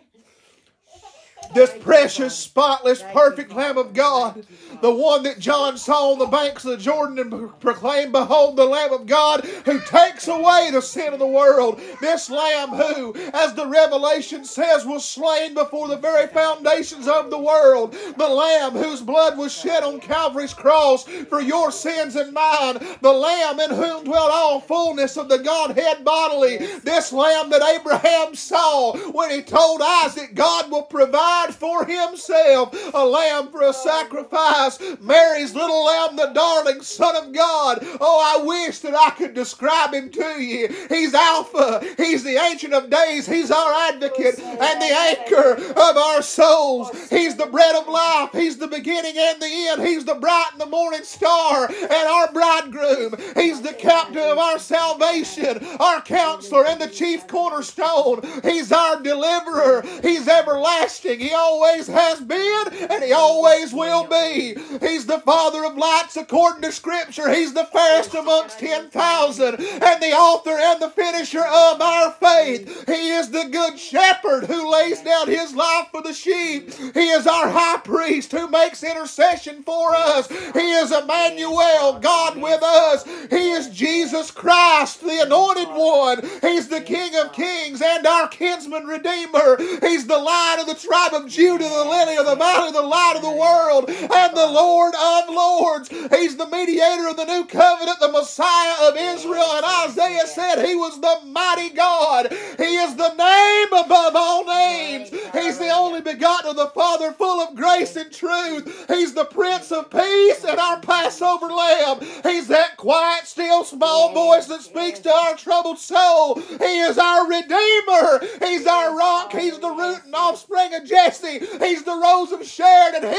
this 1.54 1.72
precious, 1.82 2.36
spotless, 2.36 3.04
perfect 3.14 3.52
Lamb 3.54 3.78
of 3.78 3.94
God, 3.94 4.46
the 4.82 4.94
one 4.94 5.24
that 5.24 5.40
John 5.40 5.78
saw 5.78 6.12
on 6.12 6.20
the 6.20 6.26
banks 6.26 6.66
of 6.66 6.72
the 6.72 6.78
Jordan 6.78 7.20
and 7.20 7.60
proclaimed, 7.60 8.12
Behold, 8.12 8.56
the 8.56 8.66
Lamb 8.66 8.94
of 8.94 9.06
God 9.06 9.46
who 9.66 9.80
takes 9.80 10.28
away 10.28 10.70
the 10.72 10.82
sin 10.82 11.14
of 11.14 11.20
the 11.20 11.28
world. 11.28 11.80
This 12.02 12.30
Lamb 12.30 12.70
who, 12.70 13.16
as 13.34 13.54
the 13.54 13.68
Revelation 13.68 14.46
says, 14.46 14.86
was 14.86 15.06
slain 15.06 15.54
before 15.54 15.88
the 15.88 15.98
very 15.98 16.28
foundations 16.28 17.08
of 17.08 17.30
the 17.30 17.40
world. 17.40 17.96
The 18.18 18.28
Lamb 18.28 18.74
whose 18.74 19.02
blood 19.02 19.38
was 19.38 19.54
shed 19.54 19.84
on 19.84 20.00
Calvary's 20.00 20.54
cross 20.54 21.04
for 21.04 21.42
your 21.42 21.72
sins 21.72 22.16
and 22.16 22.34
mine. 22.34 22.80
The 23.02 23.14
Lamb 23.14 23.60
in 23.60 23.72
whom 23.72 24.04
dwelt 24.04 24.32
all 24.32 24.60
fullness 24.60 25.18
of 25.18 25.30
the 25.30 25.40
Godhead 25.40 26.04
bodily. 26.04 26.58
This 26.84 27.12
Lamb 27.12 27.50
that 27.50 27.62
Abraham 27.62 28.36
saw 28.36 28.96
when 29.12 29.32
he 29.32 29.42
told 29.42 29.82
Isaac, 29.82 30.36
God 30.36 30.70
will 30.72 30.84
provide 30.84 31.35
for 31.54 31.86
himself 31.86 32.74
a 32.94 33.06
lamb 33.06 33.50
for 33.52 33.62
a 33.62 33.74
sacrifice. 33.74 34.80
Mary's 35.02 35.54
little 35.54 35.86
lamb, 35.86 36.16
the 36.16 36.32
darling 36.34 36.82
Son 36.82 37.16
of 37.16 37.34
God. 37.34 37.80
Oh, 38.00 38.40
I 38.40 38.44
wish 38.44 38.80
that 38.80 38.96
I 38.96 39.12
could 39.12 39.34
describe 39.34 39.94
him 39.94 40.10
to 40.12 40.42
you. 40.42 40.68
He's 40.90 41.14
Alpha, 41.14 41.84
He's 41.98 42.24
the 42.24 42.38
Ancient 42.38 42.74
of 42.74 42.90
Days, 42.90 43.26
He's 43.26 43.52
our 43.52 43.74
advocate 43.90 44.40
and 44.40 44.82
the 44.82 44.96
anchor 45.10 45.54
of 45.72 45.98
our 45.98 46.22
souls. 46.22 47.10
He's 47.10 47.36
the 47.36 47.46
bread 47.48 47.76
of 47.76 47.88
life, 47.88 48.30
He's 48.34 48.58
the 48.58 48.68
beginning 48.68 49.16
and 49.18 49.42
the 49.42 49.68
end, 49.70 49.82
He's 49.82 50.06
the 50.06 50.16
bright 50.16 50.50
and 50.54 50.62
the 50.62 50.66
morning 50.66 51.04
star 51.04 51.68
and 51.68 52.08
our 52.08 52.32
bridegroom. 52.32 53.16
He's 53.36 53.62
the 53.62 53.74
captain 53.74 54.18
of 54.18 54.38
our 54.38 54.60
salvation, 54.60 55.66
our 55.80 56.02
counselor, 56.02 56.66
and 56.66 56.82
the 56.82 56.88
chief 56.88 57.28
cornerstone. 57.28 58.22
He's 58.44 58.72
our 58.72 59.02
deliverer, 59.02 59.84
He's 60.02 60.28
everlasting. 60.28 61.15
He 61.20 61.32
always 61.32 61.88
has 61.88 62.22
been 62.22 62.66
and 62.90 63.04
He 63.04 63.14
always 63.14 63.74
will 63.74 64.06
be. 64.06 64.56
He's 64.82 65.06
the 65.06 65.20
Father 65.20 65.66
of 65.66 65.78
lights 65.78 66.18
according 66.18 66.62
to 66.64 66.72
Scripture. 66.72 67.34
He's 67.34 67.54
the 67.54 67.66
fairest 67.66 68.14
amongst 68.14 68.60
10,000 68.60 69.46
and 69.56 70.04
the 70.04 70.14
author 70.14 70.58
and 70.58 70.82
the 70.82 70.90
finisher 70.90 71.44
of 71.46 71.82
our 71.82 72.12
faith. 72.12 72.86
He 72.88 73.10
is 73.12 73.30
the 73.30 73.50
good 73.52 73.80
shepherd 73.80 74.46
who 74.46 74.72
lays 74.72 75.02
down 75.02 75.28
His 75.28 75.56
life 75.56 75.88
for 75.92 76.02
the 76.02 76.14
sheep. 76.14 76.74
He 76.94 77.10
is 77.10 77.28
our 77.28 77.50
high 77.50 77.80
priest 77.84 78.32
who 78.32 78.48
makes 78.50 78.84
intercession 78.84 79.64
for 79.64 79.96
us. 79.96 80.28
He 80.28 80.72
is 80.72 80.92
Emmanuel, 80.92 82.00
God 82.00 82.42
with 82.42 82.62
us. 82.64 83.06
He 83.30 83.52
is 83.52 83.70
Jesus 83.70 84.32
Christ, 84.32 85.02
the 85.02 85.24
anointed 85.24 85.70
one. 85.70 86.22
He's 86.42 86.68
the 86.68 86.82
King 86.82 87.16
of 87.16 87.34
kings 87.34 87.82
and 87.82 88.06
our 88.06 88.28
kinsman 88.28 88.86
redeemer. 88.86 89.58
He's 89.82 90.08
the 90.08 90.18
lion 90.18 90.60
of 90.60 90.68
the 90.68 90.76
tribe 90.76 91.05
of 91.14 91.28
Judah, 91.28 91.68
the 91.68 91.86
lily 91.86 92.18
of 92.18 92.26
the 92.26 92.36
valley, 92.36 92.72
the 92.72 92.82
light 92.82 93.14
of 93.16 93.22
the 93.22 93.32
world, 93.32 93.90
and 93.90 94.38
the 94.38 94.48
Lord 94.48 94.94
of 94.96 95.30
lords. 95.30 95.90
He's 95.90 96.38
the 96.38 96.48
mediator 96.48 97.10
of 97.10 97.18
the 97.18 97.26
new 97.26 97.46
covenant, 97.46 98.00
the 98.00 98.12
Messiah 98.12 98.90
of 98.90 98.98
Israel. 98.98 99.52
And 99.56 99.66
Isaiah 99.90 100.28
said 100.28 100.66
he 100.66 100.76
was 100.76 101.00
the 101.02 101.20
mighty 101.26 101.70
God. 101.70 102.32
He 102.58 102.76
is 102.76 102.96
the 102.96 103.14
name 103.14 103.86
above 103.86 104.16
all 104.16 104.46
names. 104.46 105.10
He's 105.34 105.58
the 105.58 105.70
only 105.70 106.02
begotten 106.02 106.52
of 106.52 106.56
the 106.56 106.68
Father, 106.68 107.12
full 107.12 107.42
of 107.42 107.56
grace 107.56 107.96
and 107.96 108.12
truth. 108.12 108.86
He's 108.88 109.14
the 109.14 109.26
Prince 109.26 109.72
of 109.72 109.90
Peace 109.90 110.44
and 110.44 110.60
our 110.60 110.80
Passover 110.80 111.48
Lamb. 111.48 112.00
He's 112.24 112.48
that 112.48 112.78
quiet, 112.78 113.28
still, 113.28 113.64
small 113.64 114.14
voice 114.14 114.48
that 114.48 114.62
speaks 114.62 115.00
to 115.00 115.12
our 115.14 115.36
troubled 115.36 115.80
soul. 115.80 116.36
He 116.40 116.80
is 116.82 116.98
our 116.98 117.28
Redeemer. 117.28 118.22
He's 118.40 118.68
our 118.68 118.98
rock. 118.98 119.32
He's 119.34 119.60
the 119.60 119.70
root 119.70 120.02
and 120.06 120.16
offspring 120.16 120.74
of 120.74 120.86
Jesse. 120.96 121.40
He's 121.60 121.84
the 121.84 121.94
rose 121.94 122.32
of 122.32 122.46
Sharon, 122.46 122.96
and 122.96 123.04
He 123.04 123.12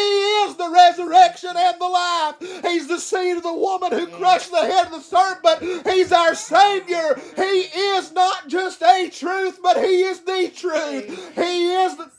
is 0.45 0.56
the 0.56 0.71
resurrection 0.71 1.50
and 1.54 1.78
the 1.78 1.85
life. 1.85 2.37
He's 2.62 2.88
the 2.88 2.99
seed 2.99 3.37
of 3.37 3.42
the 3.42 3.52
woman 3.52 3.92
who 3.92 4.06
mm. 4.06 4.12
crushed 4.16 4.50
the 4.50 4.64
head 4.64 4.87
of 4.87 4.92
the 4.92 5.00
serpent. 5.00 5.87
He's 5.87 6.11
our 6.11 6.35
Savior. 6.35 7.21
He 7.37 7.42
is 7.42 8.12
not 8.12 8.49
just 8.49 8.83
a 8.83 9.11
truth, 9.11 9.59
but 9.62 9.76
He 9.76 10.04
is 10.04 10.21
the 10.21 10.50
truth. 10.56 11.35
Mm. 11.35 11.45
He 11.45 11.75
is 11.75 11.97
the 11.99 12.15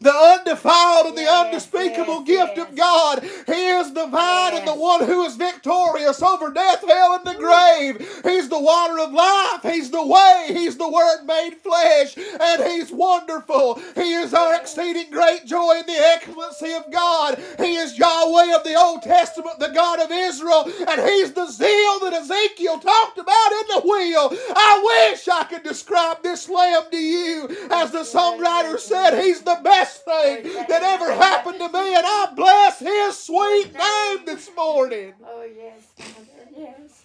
the 0.00 0.12
undefiled 0.12 1.06
and 1.06 1.16
the 1.16 1.26
unspeakable 1.26 2.22
yes, 2.26 2.48
gift 2.48 2.58
yes. 2.58 2.68
of 2.68 2.76
God. 2.76 3.22
He 3.46 3.68
is 3.68 3.94
the 3.94 4.06
vine 4.06 4.54
and 4.54 4.68
the 4.68 4.74
one 4.74 5.04
who 5.04 5.24
is 5.24 5.36
victorious 5.36 6.20
over 6.22 6.52
death, 6.52 6.84
hell, 6.86 7.14
and 7.14 7.24
the 7.24 7.34
grave. 7.34 7.98
He's 8.22 8.48
the 8.50 8.60
water 8.60 8.98
of 9.00 9.12
life. 9.12 9.62
He's 9.62 9.90
the 9.90 10.06
way. 10.06 10.48
He's 10.48 10.76
the 10.76 10.88
Word 10.88 11.24
made 11.24 11.54
flesh. 11.62 12.16
And 12.16 12.62
He's 12.64 12.92
wonderful. 12.92 13.80
He 13.94 14.12
is 14.12 14.34
our 14.34 14.54
exceeding 14.56 15.10
great 15.10 15.46
joy 15.46 15.78
in 15.80 15.86
the 15.86 15.98
excellency 16.14 16.72
of 16.72 16.92
God. 16.92 17.42
He 17.58 17.76
is 17.76 17.98
Yahweh 17.98 18.54
of 18.54 18.64
the 18.64 18.74
Old 18.74 19.02
Testament, 19.02 19.58
the 19.60 19.68
God 19.68 20.00
of 20.00 20.10
Israel. 20.10 20.64
And 20.88 21.00
He's 21.08 21.32
the 21.32 21.50
zeal 21.50 22.00
that 22.00 22.18
Ezekiel 22.20 22.80
talked 22.80 23.18
about 23.18 23.52
in 23.52 23.66
the 23.74 23.82
wheel. 23.88 24.28
I 24.54 25.10
wish 25.10 25.26
I 25.26 25.44
could 25.44 25.62
describe 25.62 26.22
this 26.22 26.50
lamb 26.50 26.84
to 26.90 26.98
you. 26.98 27.48
As 27.70 27.92
the 27.92 28.00
songwriter 28.00 28.78
said, 28.78 29.22
He's 29.22 29.40
the 29.40 29.58
best 29.64 29.85
thing 29.88 30.44
that 30.68 30.82
ever 30.82 31.12
happened 31.12 31.58
to 31.58 31.68
me. 31.68 31.94
And 31.94 32.04
I 32.06 32.32
bless 32.34 32.78
His 32.78 33.18
sweet 33.18 33.72
name 33.72 34.24
this 34.24 34.50
morning. 34.56 35.14
Oh, 35.24 35.46
yes, 35.56 35.86
Father, 35.96 36.48
yes. 36.56 37.04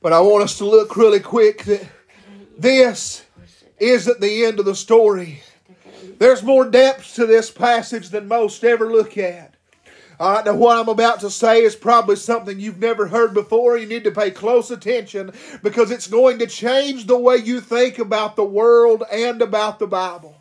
But 0.00 0.12
I 0.12 0.20
want 0.20 0.44
us 0.44 0.58
to 0.58 0.64
look 0.64 0.96
really 0.96 1.20
quick 1.20 1.64
that 1.64 1.86
this 2.58 3.24
isn't 3.78 4.20
the 4.20 4.44
end 4.44 4.58
of 4.58 4.64
the 4.64 4.74
story. 4.74 5.42
There's 6.18 6.42
more 6.42 6.68
depth 6.68 7.14
to 7.16 7.26
this 7.26 7.50
passage 7.50 8.10
than 8.10 8.28
most 8.28 8.62
ever 8.64 8.90
look 8.90 9.18
at. 9.18 9.54
All 10.20 10.34
right, 10.34 10.44
now 10.44 10.54
what 10.54 10.78
I'm 10.78 10.88
about 10.88 11.18
to 11.20 11.30
say 11.30 11.62
is 11.62 11.74
probably 11.74 12.14
something 12.14 12.60
you've 12.60 12.78
never 12.78 13.08
heard 13.08 13.34
before. 13.34 13.76
You 13.76 13.86
need 13.86 14.04
to 14.04 14.12
pay 14.12 14.30
close 14.30 14.70
attention 14.70 15.32
because 15.64 15.90
it's 15.90 16.06
going 16.06 16.38
to 16.38 16.46
change 16.46 17.06
the 17.06 17.18
way 17.18 17.38
you 17.38 17.60
think 17.60 17.98
about 17.98 18.36
the 18.36 18.44
world 18.44 19.02
and 19.10 19.42
about 19.42 19.80
the 19.80 19.88
Bible. 19.88 20.36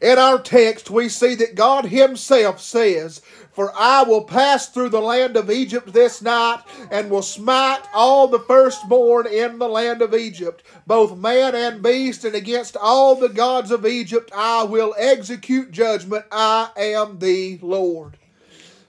In 0.00 0.18
our 0.18 0.40
text, 0.40 0.90
we 0.90 1.08
see 1.08 1.34
that 1.34 1.54
God 1.54 1.86
Himself 1.86 2.60
says, 2.60 3.20
For 3.52 3.72
I 3.76 4.02
will 4.02 4.24
pass 4.24 4.68
through 4.68 4.88
the 4.88 5.00
land 5.00 5.36
of 5.36 5.50
Egypt 5.50 5.92
this 5.92 6.22
night, 6.22 6.62
and 6.90 7.10
will 7.10 7.22
smite 7.22 7.82
all 7.92 8.26
the 8.26 8.38
firstborn 8.38 9.26
in 9.26 9.58
the 9.58 9.68
land 9.68 10.00
of 10.00 10.14
Egypt, 10.14 10.62
both 10.86 11.16
man 11.16 11.54
and 11.54 11.82
beast, 11.82 12.24
and 12.24 12.34
against 12.34 12.76
all 12.76 13.14
the 13.14 13.28
gods 13.28 13.70
of 13.70 13.84
Egypt 13.84 14.30
I 14.34 14.64
will 14.64 14.94
execute 14.98 15.70
judgment. 15.70 16.24
I 16.32 16.70
am 16.76 17.18
the 17.18 17.58
Lord. 17.60 18.16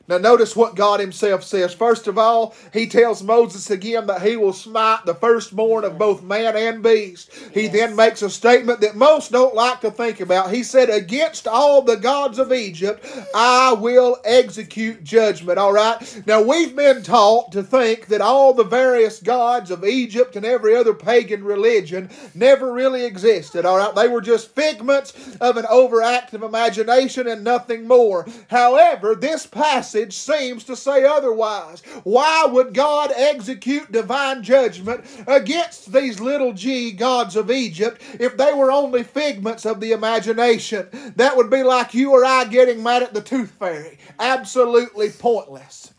Now, 0.07 0.19
notice 0.19 0.55
what 0.55 0.75
God 0.75 0.99
Himself 0.99 1.43
says. 1.43 1.73
First 1.73 2.05
of 2.07 2.19
all, 2.19 2.53
He 2.71 2.85
tells 2.85 3.23
Moses 3.23 3.71
again 3.71 4.05
that 4.05 4.21
He 4.21 4.37
will 4.37 4.53
smite 4.53 4.99
the 5.05 5.15
firstborn 5.15 5.83
of 5.83 5.97
both 5.97 6.21
man 6.21 6.55
and 6.55 6.83
beast. 6.83 7.33
He 7.53 7.67
then 7.67 7.95
makes 7.95 8.21
a 8.21 8.29
statement 8.29 8.81
that 8.81 8.95
most 8.95 9.31
don't 9.31 9.55
like 9.55 9.81
to 9.81 9.89
think 9.89 10.19
about. 10.19 10.51
He 10.51 10.61
said, 10.61 10.91
Against 10.91 11.47
all 11.47 11.81
the 11.81 11.95
gods 11.95 12.37
of 12.37 12.53
Egypt, 12.53 13.03
I 13.33 13.73
will 13.73 14.17
execute 14.23 15.03
judgment. 15.03 15.57
All 15.57 15.73
right? 15.73 16.23
Now, 16.27 16.41
we've 16.41 16.75
been 16.75 17.01
taught 17.01 17.51
to 17.53 17.63
think 17.63 18.05
that 18.07 18.21
all 18.21 18.53
the 18.53 18.63
various 18.63 19.19
gods 19.19 19.71
of 19.71 19.83
Egypt 19.83 20.35
and 20.35 20.45
every 20.45 20.75
other 20.75 20.93
pagan 20.93 21.43
religion 21.43 22.11
never 22.35 22.71
really 22.71 23.05
existed. 23.05 23.65
All 23.65 23.77
right? 23.77 23.95
They 23.95 24.07
were 24.07 24.21
just 24.21 24.53
figments 24.53 25.13
of 25.41 25.57
an 25.57 25.65
overactive 25.65 26.43
imagination 26.43 27.27
and 27.27 27.43
nothing 27.43 27.87
more. 27.87 28.27
However, 28.49 29.15
this 29.15 29.47
passage 29.47 29.94
seems 30.13 30.63
to 30.65 30.75
say 30.75 31.05
otherwise. 31.05 31.81
Why 32.03 32.45
would 32.45 32.73
God 32.73 33.11
execute 33.15 33.91
divine 33.91 34.43
judgment 34.43 35.05
against 35.27 35.91
these 35.91 36.19
little 36.19 36.53
g 36.53 36.91
gods 36.91 37.35
of 37.35 37.49
Egypt 37.49 38.01
if 38.19 38.37
they 38.37 38.53
were 38.53 38.71
only 38.71 39.03
figments 39.03 39.65
of 39.65 39.79
the 39.79 39.91
imagination? 39.91 40.87
That 41.15 41.35
would 41.37 41.49
be 41.49 41.63
like 41.63 41.93
you 41.93 42.11
or 42.11 42.23
I 42.23 42.45
getting 42.45 42.83
mad 42.83 43.03
at 43.03 43.13
the 43.13 43.21
tooth 43.21 43.51
fairy. 43.51 43.97
Absolutely 44.19 45.09
pointless. 45.09 45.94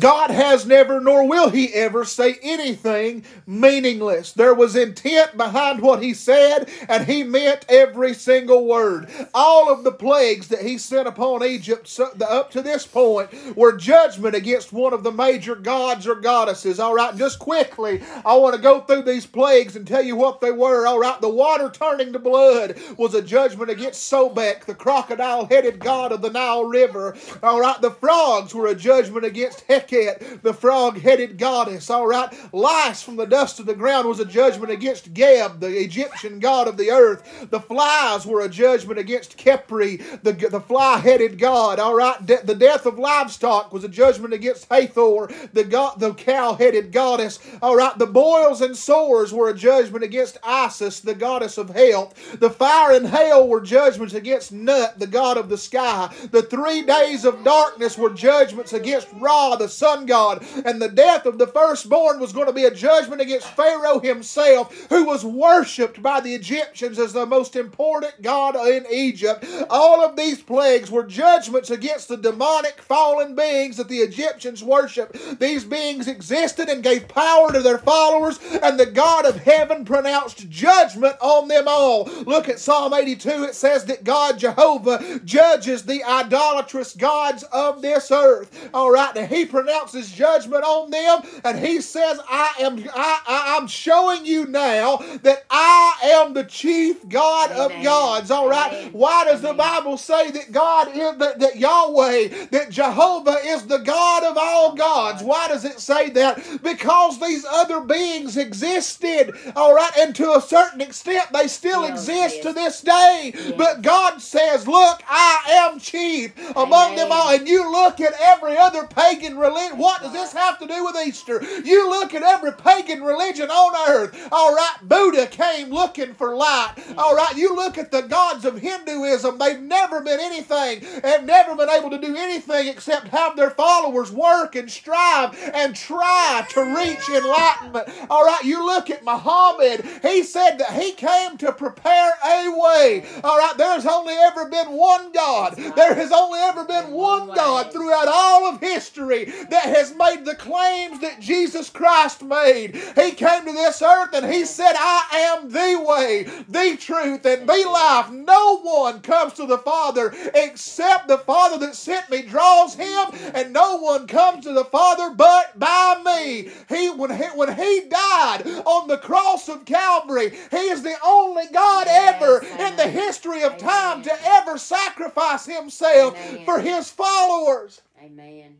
God 0.00 0.30
has 0.30 0.66
never, 0.66 1.00
nor 1.00 1.26
will 1.26 1.50
He 1.50 1.72
ever, 1.72 2.04
say 2.04 2.36
anything 2.42 3.24
meaningless. 3.46 4.32
There 4.32 4.54
was 4.54 4.74
intent 4.76 5.36
behind 5.36 5.80
what 5.80 6.02
He 6.02 6.14
said, 6.14 6.68
and 6.88 7.06
He 7.06 7.22
meant 7.22 7.64
every 7.68 8.14
single 8.14 8.66
word. 8.66 9.08
All 9.32 9.72
of 9.72 9.84
the 9.84 9.92
plagues 9.92 10.48
that 10.48 10.62
He 10.62 10.78
sent 10.78 11.06
upon 11.06 11.44
Egypt 11.44 12.00
up 12.20 12.50
to 12.50 12.62
this 12.62 12.86
point 12.86 13.30
were 13.56 13.76
judgment 13.76 14.34
against 14.34 14.72
one 14.72 14.92
of 14.92 15.04
the 15.04 15.12
major 15.12 15.54
gods 15.54 16.06
or 16.06 16.16
goddesses. 16.16 16.80
All 16.80 16.94
right, 16.94 17.16
just 17.16 17.38
quickly, 17.38 18.02
I 18.24 18.36
want 18.36 18.56
to 18.56 18.60
go 18.60 18.80
through 18.80 19.02
these 19.02 19.26
plagues 19.26 19.76
and 19.76 19.86
tell 19.86 20.02
you 20.02 20.16
what 20.16 20.40
they 20.40 20.50
were. 20.50 20.86
All 20.86 20.98
right, 20.98 21.20
the 21.20 21.28
water 21.28 21.70
turning 21.70 22.12
to 22.12 22.18
blood 22.18 22.78
was 22.96 23.14
a 23.14 23.22
judgment 23.22 23.70
against 23.70 24.10
Sobek, 24.10 24.64
the 24.64 24.74
crocodile 24.74 25.46
headed 25.46 25.78
god 25.78 26.12
of 26.12 26.22
the 26.22 26.30
Nile 26.30 26.64
River. 26.64 27.16
All 27.42 27.60
right, 27.60 27.80
the 27.80 27.90
frogs 27.92 28.54
were 28.54 28.66
a 28.66 28.74
judgment 28.74 29.24
against 29.24 29.62
The 29.90 30.56
frog 30.58 31.00
headed 31.00 31.38
goddess. 31.38 31.90
All 31.90 32.06
right, 32.06 32.32
lice 32.52 33.02
from 33.02 33.16
the 33.16 33.26
dust 33.26 33.60
of 33.60 33.66
the 33.66 33.74
ground 33.74 34.08
was 34.08 34.20
a 34.20 34.24
judgment 34.24 34.72
against 34.72 35.14
Geb, 35.14 35.60
the 35.60 35.80
Egyptian 35.80 36.38
god 36.38 36.68
of 36.68 36.76
the 36.76 36.90
earth. 36.90 37.48
The 37.50 37.60
flies 37.60 38.26
were 38.26 38.40
a 38.40 38.48
judgment 38.48 38.98
against 38.98 39.36
Khepri, 39.36 40.22
the, 40.22 40.32
the 40.32 40.60
fly 40.60 40.98
headed 40.98 41.38
god. 41.38 41.78
All 41.78 41.94
right, 41.94 42.24
De- 42.24 42.44
the 42.44 42.54
death 42.54 42.86
of 42.86 42.98
livestock 42.98 43.72
was 43.72 43.84
a 43.84 43.88
judgment 43.88 44.34
against 44.34 44.68
Hathor, 44.70 45.30
the, 45.52 45.64
god, 45.64 46.00
the 46.00 46.14
cow 46.14 46.54
headed 46.54 46.92
goddess. 46.92 47.38
All 47.62 47.76
right, 47.76 47.96
the 47.98 48.06
boils 48.06 48.60
and 48.60 48.76
sores 48.76 49.32
were 49.32 49.48
a 49.48 49.54
judgment 49.54 50.04
against 50.04 50.38
Isis, 50.42 51.00
the 51.00 51.14
goddess 51.14 51.58
of 51.58 51.70
health. 51.70 52.38
The 52.40 52.50
fire 52.50 52.96
and 52.96 53.08
hail 53.08 53.46
were 53.48 53.60
judgments 53.60 54.14
against 54.14 54.52
Nut, 54.52 54.98
the 54.98 55.06
god 55.06 55.36
of 55.36 55.48
the 55.48 55.58
sky. 55.58 56.12
The 56.30 56.42
three 56.42 56.82
days 56.82 57.24
of 57.24 57.44
darkness 57.44 57.98
were 57.98 58.10
judgments 58.10 58.72
against 58.72 59.08
Ra, 59.14 59.56
the 59.56 59.68
sun 59.74 60.06
god. 60.06 60.44
And 60.64 60.80
the 60.80 60.88
death 60.88 61.26
of 61.26 61.38
the 61.38 61.46
firstborn 61.46 62.20
was 62.20 62.32
going 62.32 62.46
to 62.46 62.52
be 62.52 62.64
a 62.64 62.74
judgment 62.74 63.20
against 63.20 63.48
Pharaoh 63.48 64.00
himself, 64.00 64.74
who 64.88 65.04
was 65.04 65.24
worshipped 65.24 66.02
by 66.02 66.20
the 66.20 66.34
Egyptians 66.34 66.98
as 66.98 67.12
the 67.12 67.26
most 67.26 67.56
important 67.56 68.22
god 68.22 68.56
in 68.56 68.86
Egypt. 68.90 69.44
All 69.70 70.04
of 70.04 70.16
these 70.16 70.42
plagues 70.42 70.90
were 70.90 71.04
judgments 71.04 71.70
against 71.70 72.08
the 72.08 72.16
demonic 72.16 72.80
fallen 72.80 73.34
beings 73.34 73.76
that 73.76 73.88
the 73.88 73.98
Egyptians 73.98 74.62
worshiped. 74.62 75.40
These 75.40 75.64
beings 75.64 76.08
existed 76.08 76.68
and 76.68 76.82
gave 76.82 77.08
power 77.08 77.52
to 77.52 77.60
their 77.60 77.78
followers, 77.78 78.38
and 78.62 78.78
the 78.78 78.86
God 78.86 79.24
of 79.24 79.36
heaven 79.36 79.84
pronounced 79.84 80.48
judgment 80.48 81.16
on 81.20 81.48
them 81.48 81.64
all. 81.66 82.04
Look 82.26 82.48
at 82.48 82.58
Psalm 82.58 82.94
82. 82.94 83.44
It 83.44 83.54
says 83.54 83.84
that 83.86 84.04
God 84.04 84.38
Jehovah 84.38 85.20
judges 85.24 85.82
the 85.84 86.04
idolatrous 86.04 86.94
gods 86.94 87.42
of 87.44 87.82
this 87.82 88.10
earth. 88.10 88.70
All 88.74 88.90
right, 88.90 89.16
and 89.16 89.28
he 89.28 89.44
pronounces 89.64 90.10
judgment 90.12 90.62
on 90.64 90.90
them, 90.90 91.20
and 91.44 91.58
he 91.58 91.80
says, 91.80 92.20
I 92.28 92.52
am 92.60 92.78
I, 92.94 93.20
I, 93.26 93.56
I'm 93.58 93.66
showing 93.66 94.26
you 94.26 94.46
now 94.46 94.98
that 95.22 95.44
I 95.50 95.94
am 96.04 96.34
the 96.34 96.44
chief 96.44 97.08
God 97.08 97.50
of 97.52 97.70
gods. 97.82 98.30
All 98.30 98.48
right. 98.48 98.72
Amen. 98.72 98.92
Why 98.92 99.24
does 99.24 99.40
the 99.40 99.54
Bible 99.54 99.96
say 99.96 100.30
that 100.32 100.52
God 100.52 100.88
is 100.88 101.16
that, 101.18 101.38
that 101.40 101.56
Yahweh, 101.56 102.46
that 102.50 102.70
Jehovah 102.70 103.38
is 103.44 103.66
the 103.66 103.78
God 103.78 104.24
of 104.24 104.36
all 104.38 104.74
gods? 104.74 105.22
Why 105.22 105.48
does 105.48 105.64
it 105.64 105.80
say 105.80 106.10
that? 106.10 106.62
Because 106.62 107.18
these 107.20 107.44
other 107.50 107.80
beings 107.80 108.36
existed, 108.36 109.34
all 109.56 109.74
right, 109.74 109.92
and 109.98 110.14
to 110.16 110.34
a 110.34 110.40
certain 110.40 110.80
extent 110.80 111.26
they 111.32 111.48
still 111.48 111.82
Yes, 111.82 111.90
exist 112.08 112.34
yes. 112.36 112.44
to 112.44 112.52
this 112.52 112.80
day. 112.80 113.34
But 113.56 113.82
God 113.82 114.20
says, 114.20 114.66
Look, 114.68 115.02
I 115.08 115.42
am 115.64 115.78
chief 115.78 116.32
among 116.56 116.96
them 116.96 117.08
all. 117.10 117.30
And 117.30 117.48
you 117.48 117.70
look 117.70 118.00
at 118.00 118.12
every 118.20 118.56
other 118.56 118.86
pagan 118.86 119.36
religion. 119.38 119.53
What 119.54 120.02
does 120.02 120.12
this 120.12 120.32
have 120.32 120.58
to 120.58 120.66
do 120.66 120.84
with 120.84 120.96
Easter? 121.06 121.42
You 121.64 121.88
look 121.88 122.14
at 122.14 122.22
every 122.22 122.52
pagan 122.52 123.02
religion 123.02 123.50
on 123.50 123.90
earth. 123.90 124.28
All 124.32 124.54
right, 124.54 124.76
Buddha 124.82 125.26
came 125.26 125.70
looking 125.70 126.14
for 126.14 126.36
light. 126.36 126.74
All 126.96 127.14
right, 127.14 127.36
you 127.36 127.54
look 127.54 127.78
at 127.78 127.90
the 127.90 128.02
gods 128.02 128.44
of 128.44 128.58
Hinduism. 128.58 129.38
They've 129.38 129.60
never 129.60 130.00
been 130.00 130.20
anything 130.20 130.84
and 131.02 131.26
never 131.26 131.54
been 131.54 131.70
able 131.70 131.90
to 131.90 131.98
do 131.98 132.16
anything 132.16 132.68
except 132.68 133.08
have 133.08 133.36
their 133.36 133.50
followers 133.50 134.10
work 134.10 134.56
and 134.56 134.70
strive 134.70 135.38
and 135.54 135.74
try 135.74 136.44
to 136.50 136.60
reach 136.76 137.08
enlightenment. 137.08 137.88
All 138.10 138.24
right, 138.24 138.42
you 138.44 138.64
look 138.64 138.90
at 138.90 139.04
Muhammad. 139.04 139.84
He 140.02 140.22
said 140.22 140.58
that 140.58 140.72
he 140.72 140.92
came 140.92 141.36
to 141.38 141.52
prepare 141.52 142.12
a 142.26 142.48
way. 142.48 143.04
All 143.22 143.38
right, 143.38 143.54
there's 143.56 143.86
only 143.86 144.14
ever 144.14 144.48
been 144.48 144.72
one 144.72 145.12
God. 145.12 145.56
There 145.56 145.94
has 145.94 146.12
only 146.12 146.40
ever 146.40 146.64
been 146.64 146.90
one 146.90 147.28
God 147.34 147.72
throughout 147.72 148.08
all 148.08 148.46
of 148.46 148.60
history 148.60 149.32
that 149.50 149.64
has 149.64 149.94
made 149.94 150.24
the 150.24 150.34
claims 150.34 151.00
that 151.00 151.20
Jesus 151.20 151.70
Christ 151.70 152.22
made. 152.22 152.76
He 152.76 153.12
came 153.12 153.44
to 153.44 153.52
this 153.52 153.82
earth 153.82 154.10
and 154.14 154.32
he 154.32 154.44
said, 154.44 154.72
I 154.76 155.38
am 155.40 155.50
the 155.50 155.84
way, 155.86 156.24
the 156.48 156.76
truth, 156.78 157.24
and 157.24 157.48
the 157.48 157.68
life. 157.70 158.10
No 158.10 158.60
one 158.60 159.00
comes 159.00 159.34
to 159.34 159.46
the 159.46 159.58
Father 159.58 160.14
except 160.34 161.08
the 161.08 161.18
Father 161.18 161.58
that 161.66 161.74
sent 161.74 162.10
me 162.10 162.22
draws 162.22 162.74
him, 162.74 163.06
and 163.34 163.52
no 163.52 163.76
one 163.76 164.06
comes 164.06 164.44
to 164.44 164.52
the 164.52 164.64
Father 164.64 165.10
but 165.14 165.58
by 165.58 166.00
me. 166.04 166.50
He 166.68 166.90
when 166.90 167.14
he 167.14 167.24
when 167.34 167.56
he 167.56 167.82
died 167.88 168.42
on 168.64 168.88
the 168.88 168.98
cross 168.98 169.48
of 169.48 169.64
Calvary, 169.64 170.30
he 170.50 170.56
is 170.56 170.82
the 170.82 170.96
only 171.04 171.44
God 171.52 171.86
Yes, 171.86 172.14
ever 172.14 172.38
in 172.66 172.76
the 172.76 172.88
history 172.88 173.42
of 173.42 173.58
time 173.58 174.02
to 174.02 174.12
ever 174.24 174.58
sacrifice 174.58 175.46
himself 175.46 176.16
Amen. 176.16 176.44
for 176.44 176.60
his 176.60 176.90
followers. 176.90 177.82
Amen. 178.02 178.56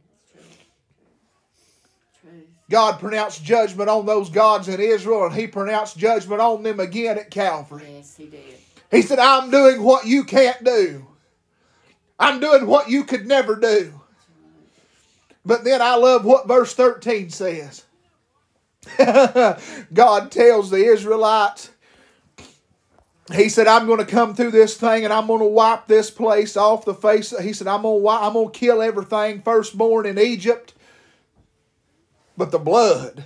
That's 2.74 2.98
true. 2.98 3.00
Truth. 3.00 3.00
God 3.00 3.00
pronounced 3.00 3.44
judgment 3.44 3.90
on 3.90 4.06
those 4.06 4.30
gods 4.30 4.68
in 4.68 4.80
Israel, 4.80 5.26
and 5.26 5.34
he 5.34 5.46
pronounced 5.46 5.98
judgment 5.98 6.40
on 6.40 6.62
them 6.62 6.80
again 6.80 7.18
at 7.18 7.30
Calvary. 7.30 7.84
Yes, 7.88 8.16
he 8.16 8.26
did. 8.26 8.40
He 8.90 9.02
said, 9.02 9.18
I'm 9.18 9.50
doing 9.50 9.82
what 9.82 10.06
you 10.06 10.24
can't 10.24 10.62
do. 10.64 11.06
I'm 12.18 12.40
doing 12.40 12.66
what 12.66 12.88
you 12.88 13.04
could 13.04 13.26
never 13.26 13.56
do. 13.56 14.00
But 15.44 15.64
then 15.64 15.82
I 15.82 15.96
love 15.96 16.24
what 16.24 16.48
verse 16.48 16.74
13 16.74 17.30
says. 17.30 17.84
God 18.98 20.30
tells 20.30 20.70
the 20.70 20.84
Israelites, 20.84 21.70
He 23.32 23.48
said, 23.48 23.66
I'm 23.66 23.86
going 23.86 23.98
to 23.98 24.04
come 24.06 24.34
through 24.34 24.52
this 24.52 24.76
thing 24.76 25.04
and 25.04 25.12
I'm 25.12 25.26
going 25.26 25.40
to 25.40 25.46
wipe 25.46 25.86
this 25.86 26.10
place 26.10 26.56
off 26.56 26.84
the 26.84 26.94
face. 26.94 27.34
He 27.40 27.52
said, 27.52 27.66
I'm 27.66 27.82
going 27.82 27.98
to, 27.98 28.04
wi- 28.04 28.26
I'm 28.26 28.34
going 28.34 28.50
to 28.52 28.58
kill 28.58 28.82
everything 28.82 29.42
firstborn 29.42 30.06
in 30.06 30.18
Egypt. 30.18 30.74
But 32.36 32.50
the 32.52 32.58
blood. 32.58 33.24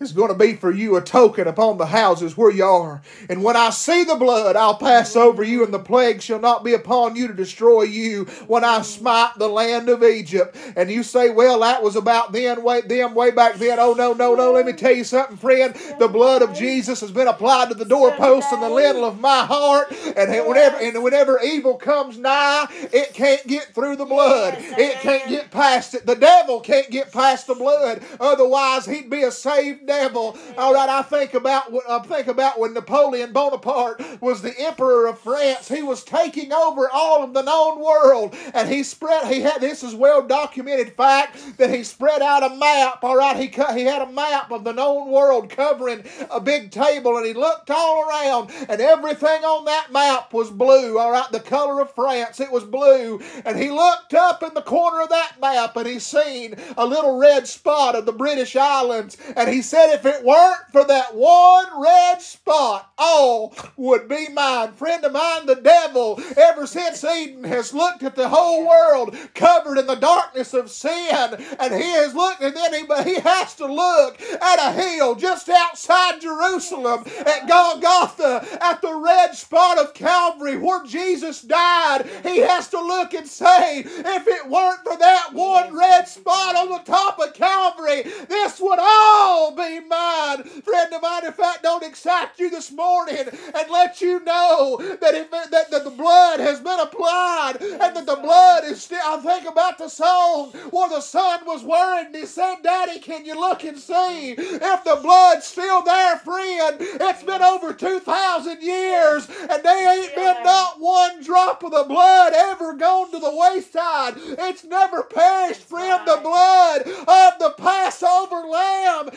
Is 0.00 0.12
going 0.12 0.28
to 0.28 0.34
be 0.34 0.54
for 0.54 0.70
you 0.70 0.96
a 0.96 1.00
token 1.00 1.48
upon 1.48 1.76
the 1.76 1.86
houses 1.86 2.36
where 2.36 2.52
you 2.52 2.64
are. 2.64 3.02
And 3.28 3.42
when 3.42 3.56
I 3.56 3.70
see 3.70 4.04
the 4.04 4.14
blood, 4.14 4.54
I'll 4.54 4.76
pass 4.76 5.16
over 5.16 5.42
you, 5.42 5.64
and 5.64 5.74
the 5.74 5.80
plague 5.80 6.22
shall 6.22 6.38
not 6.38 6.62
be 6.62 6.72
upon 6.72 7.16
you 7.16 7.26
to 7.26 7.34
destroy 7.34 7.82
you 7.82 8.24
when 8.46 8.62
I 8.62 8.82
smite 8.82 9.32
the 9.38 9.48
land 9.48 9.88
of 9.88 10.04
Egypt. 10.04 10.56
And 10.76 10.88
you 10.88 11.02
say, 11.02 11.30
Well, 11.30 11.60
that 11.60 11.82
was 11.82 11.96
about 11.96 12.32
then, 12.32 12.62
way, 12.62 12.80
them 12.82 13.14
way 13.14 13.32
back 13.32 13.56
then. 13.56 13.78
Oh, 13.80 13.94
no, 13.94 14.12
no, 14.12 14.36
no. 14.36 14.52
Let 14.52 14.66
me 14.66 14.72
tell 14.72 14.94
you 14.94 15.02
something, 15.02 15.36
friend. 15.36 15.74
The 15.98 16.08
blood 16.08 16.42
of 16.42 16.54
Jesus 16.54 17.00
has 17.00 17.10
been 17.10 17.26
applied 17.28 17.70
to 17.70 17.74
the 17.74 17.84
doorpost 17.84 18.52
and 18.52 18.62
the 18.62 18.68
lintel 18.68 19.04
of 19.04 19.20
my 19.20 19.44
heart. 19.44 19.90
And 20.16 20.30
whenever, 20.46 20.76
and 20.76 21.02
whenever 21.02 21.40
evil 21.40 21.74
comes 21.74 22.18
nigh, 22.18 22.66
it 22.92 23.14
can't 23.14 23.44
get 23.48 23.74
through 23.74 23.96
the 23.96 24.04
blood, 24.04 24.54
it 24.58 25.00
can't 25.00 25.28
get 25.28 25.50
past 25.50 25.94
it. 25.94 26.06
The 26.06 26.14
devil 26.14 26.60
can't 26.60 26.90
get 26.90 27.12
past 27.12 27.48
the 27.48 27.54
blood. 27.54 28.02
Otherwise, 28.20 28.86
he'd 28.86 29.10
be 29.10 29.22
a 29.22 29.32
saved 29.32 29.87
devil. 29.88 30.38
All 30.56 30.74
right, 30.74 30.88
I 30.88 31.02
think 31.02 31.34
about 31.34 31.72
I 31.88 31.98
think 32.00 32.28
about 32.28 32.60
when 32.60 32.74
Napoleon 32.74 33.32
Bonaparte 33.32 34.20
was 34.20 34.42
the 34.42 34.54
emperor 34.60 35.08
of 35.08 35.18
France. 35.18 35.66
He 35.66 35.82
was 35.82 36.04
taking 36.04 36.52
over 36.52 36.88
all 36.92 37.24
of 37.24 37.32
the 37.34 37.42
known 37.42 37.80
world, 37.80 38.36
and 38.54 38.68
he 38.68 38.84
spread. 38.84 39.26
He 39.32 39.40
had 39.40 39.60
this 39.60 39.82
is 39.82 39.94
well 39.94 40.24
documented 40.24 40.92
fact 40.92 41.56
that 41.58 41.74
he 41.74 41.82
spread 41.82 42.22
out 42.22 42.44
a 42.44 42.54
map. 42.54 43.02
All 43.02 43.16
right, 43.16 43.36
he 43.36 43.48
cut. 43.48 43.76
He 43.76 43.84
had 43.84 44.02
a 44.02 44.12
map 44.12 44.52
of 44.52 44.62
the 44.62 44.72
known 44.72 45.10
world 45.10 45.48
covering 45.50 46.04
a 46.30 46.40
big 46.40 46.70
table, 46.70 47.16
and 47.16 47.26
he 47.26 47.32
looked 47.32 47.70
all 47.70 48.08
around, 48.08 48.50
and 48.68 48.80
everything 48.80 49.42
on 49.44 49.64
that 49.64 49.90
map 49.90 50.32
was 50.32 50.50
blue. 50.50 50.98
All 50.98 51.10
right, 51.10 51.32
the 51.32 51.40
color 51.40 51.80
of 51.80 51.94
France. 51.94 52.40
It 52.40 52.52
was 52.52 52.64
blue, 52.64 53.20
and 53.46 53.58
he 53.58 53.70
looked 53.70 54.12
up 54.12 54.42
in 54.42 54.52
the 54.52 54.62
corner 54.62 55.00
of 55.00 55.08
that 55.08 55.40
map, 55.40 55.76
and 55.76 55.88
he 55.88 55.98
seen 55.98 56.56
a 56.76 56.84
little 56.84 57.18
red 57.18 57.48
spot 57.48 57.94
of 57.94 58.04
the 58.04 58.12
British 58.12 58.54
Islands, 58.54 59.16
and 59.34 59.48
he 59.48 59.62
said 59.62 59.77
said, 59.78 59.94
if 59.94 60.06
it 60.06 60.24
weren't 60.24 60.72
for 60.72 60.84
that 60.84 61.14
one 61.14 61.66
red 61.80 62.20
spot, 62.20 62.90
all 62.98 63.54
would 63.76 64.08
be 64.08 64.28
mine. 64.28 64.72
Friend 64.72 65.04
of 65.04 65.12
mine, 65.12 65.46
the 65.46 65.54
devil, 65.54 66.20
ever 66.36 66.66
since 66.66 67.04
Eden, 67.04 67.44
has 67.44 67.72
looked 67.72 68.02
at 68.02 68.16
the 68.16 68.28
whole 68.28 68.68
world 68.68 69.16
covered 69.34 69.78
in 69.78 69.86
the 69.86 69.94
darkness 69.94 70.52
of 70.52 70.70
sin, 70.70 71.36
and 71.60 71.74
he 71.74 71.90
has 71.92 72.14
looked, 72.14 72.42
and 72.42 72.56
then 72.56 72.74
he, 72.74 73.10
he 73.14 73.20
has 73.20 73.54
to 73.54 73.66
look 73.66 74.20
at 74.20 74.58
a 74.58 74.72
hill 74.72 75.14
just 75.14 75.48
outside 75.48 76.20
Jerusalem, 76.20 77.04
at 77.24 77.46
Golgotha, 77.46 78.58
at 78.60 78.82
the 78.82 78.94
red 78.94 79.34
spot 79.34 79.78
of 79.78 79.94
Calvary 79.94 80.56
where 80.56 80.84
Jesus 80.84 81.42
died. 81.42 82.08
He 82.24 82.38
has 82.38 82.68
to 82.68 82.80
look 82.80 83.14
and 83.14 83.28
say, 83.28 83.80
if 83.80 84.26
it 84.26 84.48
weren't 84.48 84.82
for 84.82 84.96
that 84.96 85.30
one 85.32 85.76
red 85.76 86.08
spot 86.08 86.56
on 86.56 86.68
the 86.68 86.78
top 86.78 87.20
of 87.20 87.34
Calvary, 87.34 88.02
this 88.28 88.60
would 88.60 88.78
all 88.80 89.54
be 89.54 89.67
mine. 89.88 90.44
Friend 90.44 90.92
of 90.92 91.02
mine, 91.02 91.24
if 91.24 91.36
that 91.36 91.62
don't 91.62 91.82
excite 91.84 92.30
you 92.38 92.50
this 92.50 92.72
morning 92.72 93.26
and 93.28 93.70
let 93.70 94.00
you 94.00 94.20
know 94.24 94.78
that, 95.00 95.14
if, 95.14 95.30
that, 95.30 95.70
that 95.70 95.84
the 95.84 95.90
blood 95.90 96.40
has 96.40 96.60
been 96.60 96.80
applied 96.80 97.56
and 97.60 97.96
that 97.96 98.06
the 98.06 98.16
blood 98.16 98.64
is 98.64 98.82
still, 98.82 99.00
I 99.04 99.18
think 99.18 99.48
about 99.50 99.78
the 99.78 99.88
song 99.88 100.50
where 100.70 100.88
the 100.88 101.00
son 101.00 101.40
was 101.46 101.62
worried 101.62 102.06
and 102.06 102.16
he 102.16 102.26
said, 102.26 102.56
Daddy, 102.62 102.98
can 102.98 103.24
you 103.24 103.38
look 103.38 103.64
and 103.64 103.78
see 103.78 104.32
if 104.32 104.84
the 104.84 104.98
blood's 105.02 105.46
still 105.46 105.82
there, 105.82 106.16
friend? 106.18 106.76
It's 106.80 107.22
been 107.22 107.42
over 107.42 107.72
2,000 107.72 108.62
years 108.62 109.28
and 109.28 109.62
they 109.62 110.02
ain't 110.02 110.14
been 110.14 110.44
not 110.44 110.80
one 110.80 111.22
drop 111.22 111.62
of 111.62 111.72
the 111.72 111.84
blood 111.84 112.32
ever 112.34 112.74
gone 112.74 113.10
to 113.10 113.18
the 113.18 113.34
wayside. 113.34 114.14
It's 114.16 114.64
never 114.64 115.02
perished, 115.02 115.62
friend. 115.62 116.06
The 116.06 116.20
blood 116.22 116.82
of 116.82 117.38
the 117.38 117.54
Passover 117.58 118.46
lamb 118.46 119.10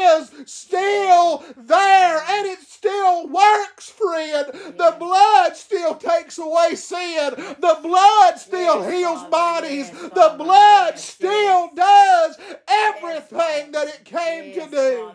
is 0.00 0.30
still 0.46 1.44
there 1.56 2.22
and 2.28 2.46
it 2.46 2.60
still 2.60 3.28
works, 3.28 3.88
friend. 3.90 4.46
The 4.52 4.96
blood 4.98 5.56
still 5.56 5.94
takes 5.94 6.38
away 6.38 6.74
sin. 6.74 7.34
The 7.36 7.78
blood 7.82 8.38
still 8.38 8.88
heals 8.88 9.24
bodies. 9.24 9.90
The 9.90 10.34
blood 10.38 10.98
still 10.98 11.70
does 11.74 12.36
everything 12.68 13.72
that 13.72 13.88
it 13.88 14.04
came 14.04 14.54
to 14.54 14.70
do. 14.70 15.12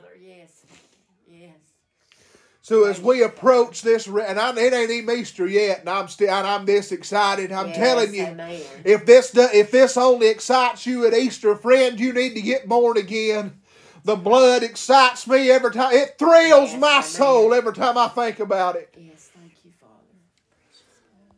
So 2.68 2.84
as 2.84 3.00
we 3.00 3.24
approach 3.24 3.82
this, 3.82 4.08
and 4.08 4.38
I, 4.38 4.50
it 4.60 4.74
ain't 4.74 4.92
even 4.92 5.18
Easter 5.18 5.48
yet, 5.48 5.80
and 5.80 5.90
I'm 5.90 6.10
still, 6.10 6.30
and 6.30 6.46
I'm 6.46 6.66
this 6.66 6.92
excited. 6.92 7.50
I'm 7.50 7.68
yes, 7.68 7.78
telling 7.78 8.14
you, 8.14 8.26
amen. 8.26 8.62
if 8.84 9.06
this 9.06 9.32
if 9.34 9.72
this 9.72 9.96
only 9.96 10.28
excites 10.28 10.86
you 10.86 11.08
at 11.08 11.14
Easter, 11.14 11.56
friend, 11.56 11.98
you 11.98 12.12
need 12.12 12.34
to 12.34 12.42
get 12.42 12.68
born 12.68 12.98
again. 12.98 13.62
The 14.08 14.16
blood 14.16 14.64
excites 14.64 15.28
me 15.28 15.52
every 15.52 15.74
time. 15.74 15.94
It 15.94 16.18
thrills 16.18 16.72
yes, 16.72 16.80
my 16.80 16.92
amen. 16.92 17.04
soul 17.04 17.54
every 17.54 17.74
time 17.74 17.98
I 17.98 18.08
think 18.08 18.40
about 18.40 18.78
it. 18.78 18.96
Yes, 18.98 19.30
thank 19.38 19.52
you, 19.66 19.72
Father. 19.82 21.36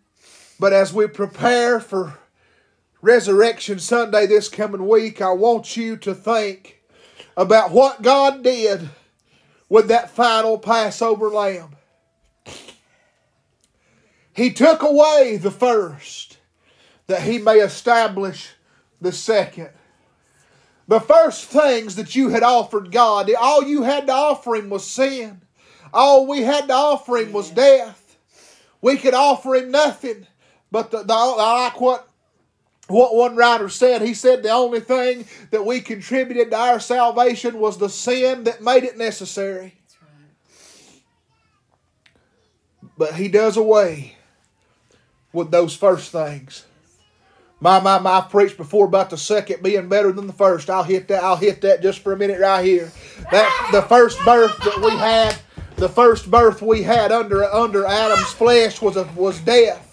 But 0.59 0.71
as 0.71 0.93
we 0.93 1.07
prepare 1.07 1.79
for 1.79 2.19
Resurrection 3.01 3.79
Sunday 3.79 4.27
this 4.27 4.49
coming 4.49 4.87
week, 4.87 5.19
I 5.19 5.31
want 5.31 5.77
you 5.77 5.97
to 5.97 6.13
think 6.13 6.83
about 7.35 7.71
what 7.71 8.03
God 8.03 8.43
did 8.43 8.87
with 9.67 9.87
that 9.87 10.11
final 10.11 10.59
Passover 10.59 11.29
lamb. 11.29 11.75
He 14.31 14.53
took 14.53 14.83
away 14.83 15.37
the 15.41 15.49
first 15.49 16.37
that 17.07 17.23
he 17.23 17.39
may 17.39 17.61
establish 17.61 18.51
the 19.01 19.11
second 19.11 19.71
the 20.89 20.99
first 20.99 21.45
things 21.45 21.97
that 21.97 22.15
you 22.15 22.29
had 22.29 22.41
offered 22.41 22.91
God, 22.91 23.31
all 23.39 23.63
you 23.63 23.83
had 23.83 24.07
to 24.07 24.11
offer 24.11 24.55
Him 24.55 24.71
was 24.71 24.85
sin. 24.85 25.39
All 25.93 26.25
we 26.25 26.41
had 26.41 26.67
to 26.67 26.73
offer 26.73 27.17
Him 27.17 27.31
was 27.31 27.51
death. 27.51 28.17
We 28.81 28.97
could 28.97 29.13
offer 29.13 29.53
Him 29.53 29.69
nothing. 29.69 30.25
But 30.71 30.89
the, 30.89 31.03
the, 31.03 31.13
I 31.13 31.63
like 31.63 31.79
what 31.79 32.09
what 32.87 33.13
one 33.13 33.35
writer 33.35 33.69
said. 33.69 34.01
He 34.01 34.15
said 34.15 34.41
the 34.41 34.49
only 34.49 34.79
thing 34.79 35.27
that 35.51 35.63
we 35.63 35.79
contributed 35.79 36.49
to 36.49 36.57
our 36.57 36.79
salvation 36.79 37.59
was 37.59 37.77
the 37.77 37.87
sin 37.87 38.45
that 38.45 38.63
made 38.63 38.83
it 38.83 38.97
necessary. 38.97 39.75
But 42.97 43.13
He 43.13 43.27
does 43.27 43.57
away 43.57 44.17
with 45.31 45.51
those 45.51 45.75
first 45.75 46.11
things. 46.11 46.65
My, 47.61 47.79
my, 47.79 47.99
my, 47.99 48.11
I've 48.11 48.29
preached 48.29 48.57
before 48.57 48.85
about 48.85 49.09
the 49.09 49.17
second 49.17 49.61
being 49.61 49.89
better 49.89 50.11
than 50.11 50.27
the 50.27 50.33
first. 50.33 50.69
I'll 50.69 50.83
hit 50.83 51.09
that. 51.09 51.23
I'll 51.23 51.35
hit 51.35 51.61
that 51.61 51.81
just 51.81 51.99
for 51.99 52.13
a 52.13 52.17
minute 52.17 52.39
right 52.39 52.63
here. 52.63 52.91
That 53.31 53.69
the 53.71 53.81
first 53.81 54.23
birth 54.23 54.57
that 54.59 54.81
we 54.81 54.91
had, 54.91 55.37
the 55.75 55.89
first 55.89 56.31
birth 56.31 56.61
we 56.61 56.83
had 56.83 57.11
under 57.11 57.43
under 57.43 57.85
Adam's 57.85 58.31
flesh 58.31 58.81
was 58.81 58.95
a, 58.95 59.03
was 59.15 59.39
death. 59.41 59.85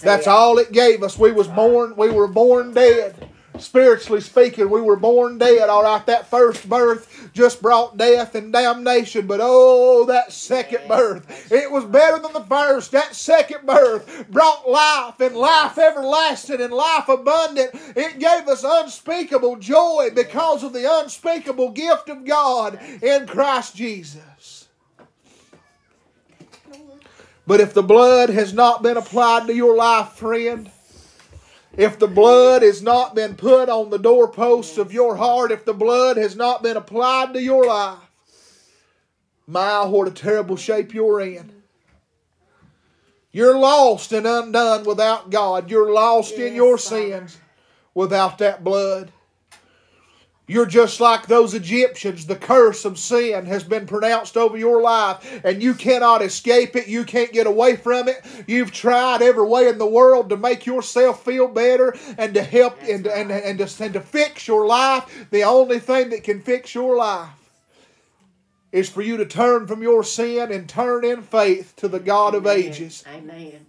That's 0.00 0.28
all 0.28 0.58
it 0.58 0.70
gave 0.70 1.02
us. 1.02 1.18
We 1.18 1.32
was 1.32 1.48
born. 1.48 1.96
We 1.96 2.10
were 2.10 2.28
born 2.28 2.72
dead 2.72 3.28
spiritually 3.60 4.20
speaking, 4.20 4.70
we 4.70 4.80
were 4.80 4.96
born 4.96 5.38
dead. 5.38 5.68
All 5.68 5.82
right, 5.82 6.04
that 6.06 6.30
first 6.30 6.68
birth 6.68 7.30
just 7.32 7.62
brought 7.62 7.96
death 7.96 8.34
and 8.34 8.52
damnation, 8.52 9.26
but 9.26 9.40
oh, 9.42 10.04
that 10.06 10.32
second 10.32 10.88
birth, 10.88 11.50
it 11.52 11.70
was 11.70 11.84
better 11.84 12.18
than 12.18 12.32
the 12.32 12.44
first. 12.44 12.92
That 12.92 13.14
second 13.14 13.66
birth 13.66 14.26
brought 14.30 14.68
life 14.68 15.20
and 15.20 15.36
life 15.36 15.78
everlasting 15.78 16.60
and 16.60 16.72
life 16.72 17.08
abundant. 17.08 17.70
It 17.96 18.18
gave 18.18 18.48
us 18.48 18.64
unspeakable 18.64 19.56
joy 19.56 20.10
because 20.14 20.62
of 20.62 20.72
the 20.72 21.00
unspeakable 21.00 21.70
gift 21.70 22.08
of 22.08 22.24
God 22.24 22.78
in 23.02 23.26
Christ 23.26 23.76
Jesus. 23.76 24.68
But 27.46 27.60
if 27.60 27.72
the 27.72 27.82
blood 27.82 28.28
has 28.28 28.52
not 28.52 28.82
been 28.82 28.98
applied 28.98 29.46
to 29.46 29.54
your 29.54 29.74
life, 29.74 30.10
friend, 30.10 30.70
if 31.78 31.96
the 31.96 32.08
blood 32.08 32.62
has 32.62 32.82
not 32.82 33.14
been 33.14 33.36
put 33.36 33.68
on 33.68 33.88
the 33.88 34.00
doorposts 34.00 34.78
of 34.78 34.92
your 34.92 35.14
heart, 35.14 35.52
if 35.52 35.64
the 35.64 35.72
blood 35.72 36.16
has 36.16 36.34
not 36.34 36.60
been 36.60 36.76
applied 36.76 37.32
to 37.32 37.40
your 37.40 37.64
life, 37.64 38.00
my, 39.46 39.84
what 39.86 40.08
a 40.08 40.10
terrible 40.10 40.56
shape 40.56 40.92
you're 40.92 41.20
in. 41.20 41.52
You're 43.30 43.56
lost 43.56 44.12
and 44.12 44.26
undone 44.26 44.84
without 44.84 45.30
God. 45.30 45.70
You're 45.70 45.92
lost 45.92 46.32
yes, 46.32 46.40
in 46.40 46.56
your 46.56 46.78
sins 46.78 47.38
without 47.94 48.38
that 48.38 48.64
blood. 48.64 49.12
You're 50.48 50.66
just 50.66 50.98
like 50.98 51.26
those 51.26 51.52
Egyptians. 51.52 52.26
The 52.26 52.34
curse 52.34 52.86
of 52.86 52.98
sin 52.98 53.44
has 53.46 53.62
been 53.62 53.86
pronounced 53.86 54.36
over 54.36 54.56
your 54.56 54.80
life, 54.80 55.40
and 55.44 55.62
you 55.62 55.74
cannot 55.74 56.22
escape 56.22 56.74
it. 56.74 56.88
You 56.88 57.04
can't 57.04 57.32
get 57.32 57.46
away 57.46 57.76
from 57.76 58.08
it. 58.08 58.24
You've 58.46 58.72
tried 58.72 59.20
every 59.20 59.46
way 59.46 59.68
in 59.68 59.76
the 59.76 59.86
world 59.86 60.30
to 60.30 60.38
make 60.38 60.64
yourself 60.64 61.22
feel 61.22 61.48
better 61.48 61.94
and 62.16 62.32
to 62.32 62.42
help 62.42 62.78
and, 62.82 63.06
and, 63.06 63.30
and, 63.30 63.58
to, 63.58 63.84
and 63.84 63.92
to 63.92 64.00
fix 64.00 64.48
your 64.48 64.66
life. 64.66 65.28
The 65.30 65.44
only 65.44 65.78
thing 65.78 66.08
that 66.10 66.24
can 66.24 66.40
fix 66.40 66.74
your 66.74 66.96
life 66.96 67.28
is 68.72 68.88
for 68.88 69.02
you 69.02 69.18
to 69.18 69.26
turn 69.26 69.66
from 69.66 69.82
your 69.82 70.02
sin 70.02 70.50
and 70.50 70.66
turn 70.66 71.04
in 71.04 71.22
faith 71.22 71.74
to 71.76 71.88
the 71.88 72.00
God 72.00 72.34
Amen. 72.34 72.40
of 72.40 72.46
ages. 72.46 73.04
Amen. 73.06 73.66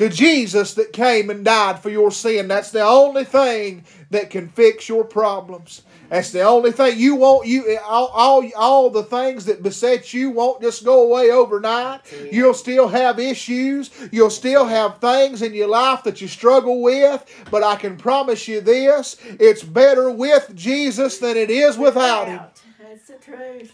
To 0.00 0.08
Jesus 0.08 0.72
that 0.74 0.94
came 0.94 1.28
and 1.28 1.44
died 1.44 1.78
for 1.80 1.90
your 1.90 2.10
sin. 2.10 2.48
That's 2.48 2.70
the 2.70 2.80
only 2.80 3.22
thing 3.22 3.84
that 4.08 4.30
can 4.30 4.48
fix 4.48 4.88
your 4.88 5.04
problems. 5.04 5.82
That's 6.08 6.32
the 6.32 6.40
only 6.40 6.72
thing 6.72 6.98
you 6.98 7.16
won't 7.16 7.46
you 7.46 7.78
all, 7.84 8.06
all 8.06 8.50
all 8.56 8.88
the 8.88 9.02
things 9.02 9.44
that 9.44 9.62
beset 9.62 10.14
you 10.14 10.30
won't 10.30 10.62
just 10.62 10.86
go 10.86 11.02
away 11.02 11.30
overnight. 11.30 12.00
You'll 12.32 12.54
still 12.54 12.88
have 12.88 13.18
issues. 13.18 13.90
You'll 14.10 14.30
still 14.30 14.64
have 14.64 15.02
things 15.02 15.42
in 15.42 15.52
your 15.52 15.68
life 15.68 16.02
that 16.04 16.22
you 16.22 16.28
struggle 16.28 16.80
with, 16.80 17.22
but 17.50 17.62
I 17.62 17.76
can 17.76 17.98
promise 17.98 18.48
you 18.48 18.62
this, 18.62 19.18
it's 19.38 19.62
better 19.62 20.10
with 20.10 20.50
Jesus 20.54 21.18
than 21.18 21.36
it 21.36 21.50
is 21.50 21.76
without 21.76 22.26
him. 22.26 22.40
That's 22.80 23.06
the 23.06 23.16
truth. 23.16 23.70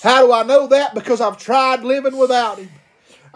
How 0.00 0.24
do 0.24 0.32
I 0.32 0.44
know 0.44 0.68
that? 0.68 0.94
Because 0.94 1.20
I've 1.20 1.38
tried 1.38 1.82
living 1.82 2.16
without 2.16 2.58
him. 2.58 2.70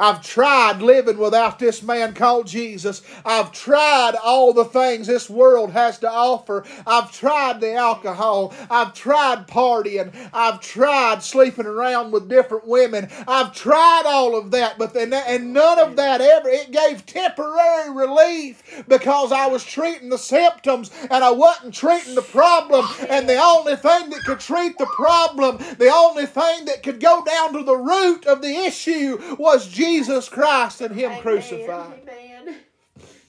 I've 0.00 0.22
tried 0.24 0.80
living 0.80 1.18
without 1.18 1.58
this 1.58 1.82
man 1.82 2.14
called 2.14 2.46
Jesus. 2.46 3.02
I've 3.24 3.52
tried 3.52 4.14
all 4.24 4.54
the 4.54 4.64
things 4.64 5.06
this 5.06 5.28
world 5.28 5.72
has 5.72 5.98
to 5.98 6.10
offer. 6.10 6.64
I've 6.86 7.12
tried 7.12 7.60
the 7.60 7.74
alcohol. 7.74 8.54
I've 8.70 8.94
tried 8.94 9.46
partying. 9.46 10.14
I've 10.32 10.60
tried 10.60 11.22
sleeping 11.22 11.66
around 11.66 12.12
with 12.12 12.30
different 12.30 12.66
women. 12.66 13.10
I've 13.28 13.54
tried 13.54 14.04
all 14.06 14.38
of 14.38 14.50
that, 14.52 14.78
but 14.78 14.94
then 14.94 15.12
and 15.12 15.52
none 15.52 15.78
of 15.78 15.96
that 15.96 16.22
ever 16.22 16.48
it 16.48 16.70
gave 16.72 17.04
temporary 17.04 17.90
relief 17.90 18.84
because 18.88 19.32
I 19.32 19.48
was 19.48 19.64
treating 19.64 20.08
the 20.08 20.18
symptoms 20.18 20.90
and 21.10 21.22
I 21.22 21.30
wasn't 21.30 21.74
treating 21.74 22.14
the 22.14 22.22
problem. 22.22 22.86
And 23.08 23.28
the 23.28 23.36
only 23.36 23.76
thing 23.76 24.08
that 24.10 24.24
could 24.24 24.40
treat 24.40 24.78
the 24.78 24.86
problem, 24.86 25.58
the 25.78 25.92
only 25.92 26.24
thing 26.26 26.64
that 26.64 26.82
could 26.82 27.00
go 27.00 27.22
down 27.22 27.52
to 27.52 27.62
the 27.62 27.76
root 27.76 28.24
of 28.26 28.40
the 28.40 28.54
issue 28.54 29.36
was 29.38 29.68
Jesus. 29.68 29.89
Jesus 29.90 30.28
Christ 30.28 30.80
and 30.80 30.94
Him 30.94 31.10
Amen, 31.10 31.22
crucified. 31.22 32.08
Amen. 32.08 32.56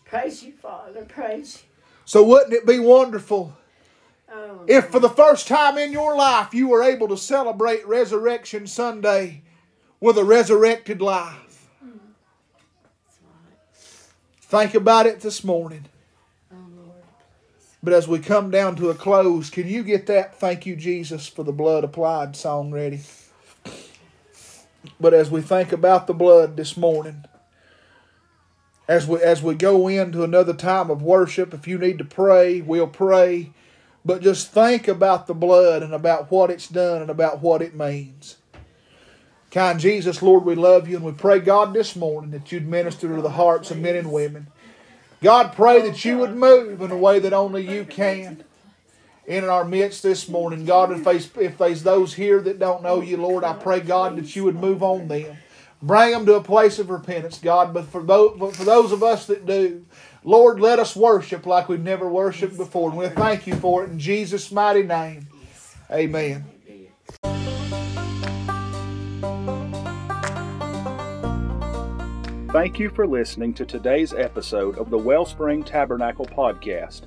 Praise 0.06 0.44
you, 0.44 0.52
Father. 0.54 1.04
Praise 1.06 1.64
you. 1.64 1.68
So, 2.06 2.24
wouldn't 2.24 2.54
it 2.54 2.66
be 2.66 2.80
wonderful 2.80 3.56
Oh, 4.34 4.62
if 4.68 4.90
for 4.90 5.00
the 5.00 5.10
first 5.10 5.48
time 5.48 5.78
in 5.78 5.92
your 5.92 6.16
life 6.16 6.54
you 6.54 6.70
were 6.70 6.84
able 6.84 7.08
to 7.10 7.18
celebrate 7.18 7.86
Resurrection 7.86 8.66
Sunday 8.66 9.42
with 10.00 10.18
a 10.18 10.24
resurrected 10.24 11.02
life? 11.02 11.68
right. 11.82 11.92
Think 14.40 14.74
about 14.74 15.06
it 15.06 15.20
this 15.20 15.44
morning. 15.44 15.86
Oh, 16.52 16.56
Lord. 16.76 17.04
But 17.84 17.94
as 17.94 18.08
we 18.08 18.20
come 18.20 18.52
down 18.52 18.78
to 18.78 18.90
a 18.90 18.96
close, 18.96 19.50
can 19.50 19.68
you 19.68 19.84
get 19.84 20.08
that 20.08 20.40
thank 20.40 20.66
you, 20.66 20.76
Jesus, 20.78 21.28
for 21.28 21.44
the 21.44 21.52
blood 21.52 21.84
applied 21.84 22.36
song 22.36 22.72
ready? 22.72 23.02
But 25.00 25.14
as 25.14 25.30
we 25.30 25.42
think 25.42 25.72
about 25.72 26.08
the 26.08 26.14
blood 26.14 26.58
this 26.58 26.76
morning, 26.76 27.26
as 28.88 29.08
we 29.08 29.22
as 29.22 29.42
we 29.42 29.56
go 29.56 29.88
into 29.88 30.24
another 30.24 30.54
time 30.54 30.90
of 30.90 31.02
worship, 31.02 31.54
if 31.54 31.68
you 31.68 31.78
need 31.78 31.98
to 32.00 32.06
pray, 32.06 32.62
we'll 32.62 32.88
pray. 32.88 33.52
But 34.04 34.22
just 34.22 34.52
think 34.52 34.88
about 34.88 35.28
the 35.28 35.36
blood 35.36 35.84
and 35.84 35.94
about 35.94 36.32
what 36.32 36.50
it's 36.50 36.68
done 36.68 37.02
and 37.02 37.12
about 37.12 37.42
what 37.42 37.62
it 37.62 37.76
means. 37.76 38.38
Kind 39.52 39.80
Jesus, 39.80 40.22
Lord, 40.22 40.46
we 40.46 40.56
love 40.56 40.88
you 40.88 40.96
and 40.96 41.06
we 41.06 41.12
pray, 41.12 41.40
God, 41.40 41.74
this 41.74 41.96
morning 41.96 42.32
that 42.32 42.52
you'd 42.52 42.68
minister 42.68 43.14
to 43.14 43.22
the 43.22 43.32
hearts 43.32 43.70
of 43.70 43.78
men 43.78 43.96
and 43.96 44.12
women. 44.12 44.48
God, 45.22 45.54
pray 45.54 45.82
that 45.82 46.04
you 46.04 46.18
would 46.18 46.36
move 46.36 46.82
in 46.82 46.90
a 46.90 46.98
way 46.98 47.20
that 47.20 47.34
only 47.34 47.70
you 47.70 47.86
can 47.86 48.44
in 49.32 49.46
our 49.46 49.64
midst 49.64 50.04
this 50.04 50.28
morning. 50.28 50.66
God, 50.66 50.92
if 50.92 51.06
there's, 51.06 51.30
if 51.38 51.58
there's 51.58 51.84
those 51.84 52.14
here 52.14 52.42
that 52.42 52.60
don't 52.60 52.84
know 52.84 53.02
you, 53.02 53.16
Lord, 53.16 53.46
I 53.46 53.54
pray, 53.54 53.80
God, 53.80 54.18
that 54.18 54.36
you 54.36 54.44
would 54.44 54.56
move 54.56 54.84
on 54.84 55.08
them. 55.08 55.38
Bring 55.82 56.12
them 56.12 56.26
to 56.26 56.36
a 56.36 56.44
place 56.44 56.80
of 56.80 56.90
repentance, 56.90 57.40
God. 57.40 57.74
But 57.74 57.86
for 57.86 58.04
those, 58.04 58.38
but 58.38 58.56
for 58.56 58.66
those 58.66 58.92
of 58.92 59.02
us 59.02 59.26
that 59.28 59.46
do, 59.46 59.86
Lord, 60.24 60.60
let 60.60 60.80
us 60.80 60.96
worship 60.96 61.46
like 61.46 61.70
we've 61.70 61.82
never 61.82 62.08
worshiped 62.10 62.58
before. 62.58 62.90
And 62.90 62.98
we 63.00 63.08
thank 63.08 63.48
you 63.48 63.56
for 63.56 63.84
it 63.84 63.90
in 63.90 64.00
Jesus' 64.00 64.52
mighty 64.52 64.84
name. 64.84 65.28
Amen. 65.90 66.46
Thank 72.52 72.80
you 72.80 72.90
for 72.90 73.08
listening 73.08 73.54
to 73.54 73.66
today's 73.66 74.14
episode 74.14 74.78
of 74.78 74.90
the 74.90 74.98
Wellspring 74.98 75.64
Tabernacle 75.64 76.26
Podcast. 76.26 77.04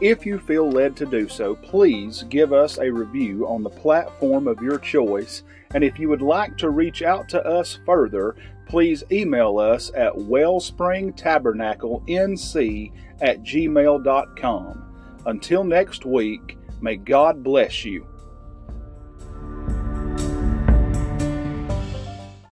If 0.00 0.24
you 0.24 0.38
feel 0.38 0.70
led 0.70 0.96
to 0.98 1.06
do 1.06 1.28
so, 1.28 1.56
please 1.56 2.22
give 2.28 2.52
us 2.52 2.78
a 2.78 2.88
review 2.88 3.48
on 3.48 3.64
the 3.64 3.70
platform 3.70 4.46
of 4.46 4.62
your 4.62 4.78
choice. 4.78 5.42
And 5.74 5.82
if 5.82 5.98
you 5.98 6.08
would 6.08 6.22
like 6.22 6.56
to 6.58 6.70
reach 6.70 7.02
out 7.02 7.28
to 7.30 7.44
us 7.44 7.80
further, 7.84 8.36
please 8.68 9.02
email 9.10 9.58
us 9.58 9.90
at 9.96 10.12
wellspringtabernaclenc 10.12 12.92
at 13.20 13.42
gmail.com. 13.42 14.84
Until 15.26 15.64
next 15.64 16.06
week, 16.06 16.56
may 16.80 16.96
God 16.96 17.42
bless 17.42 17.84
you. 17.84 18.06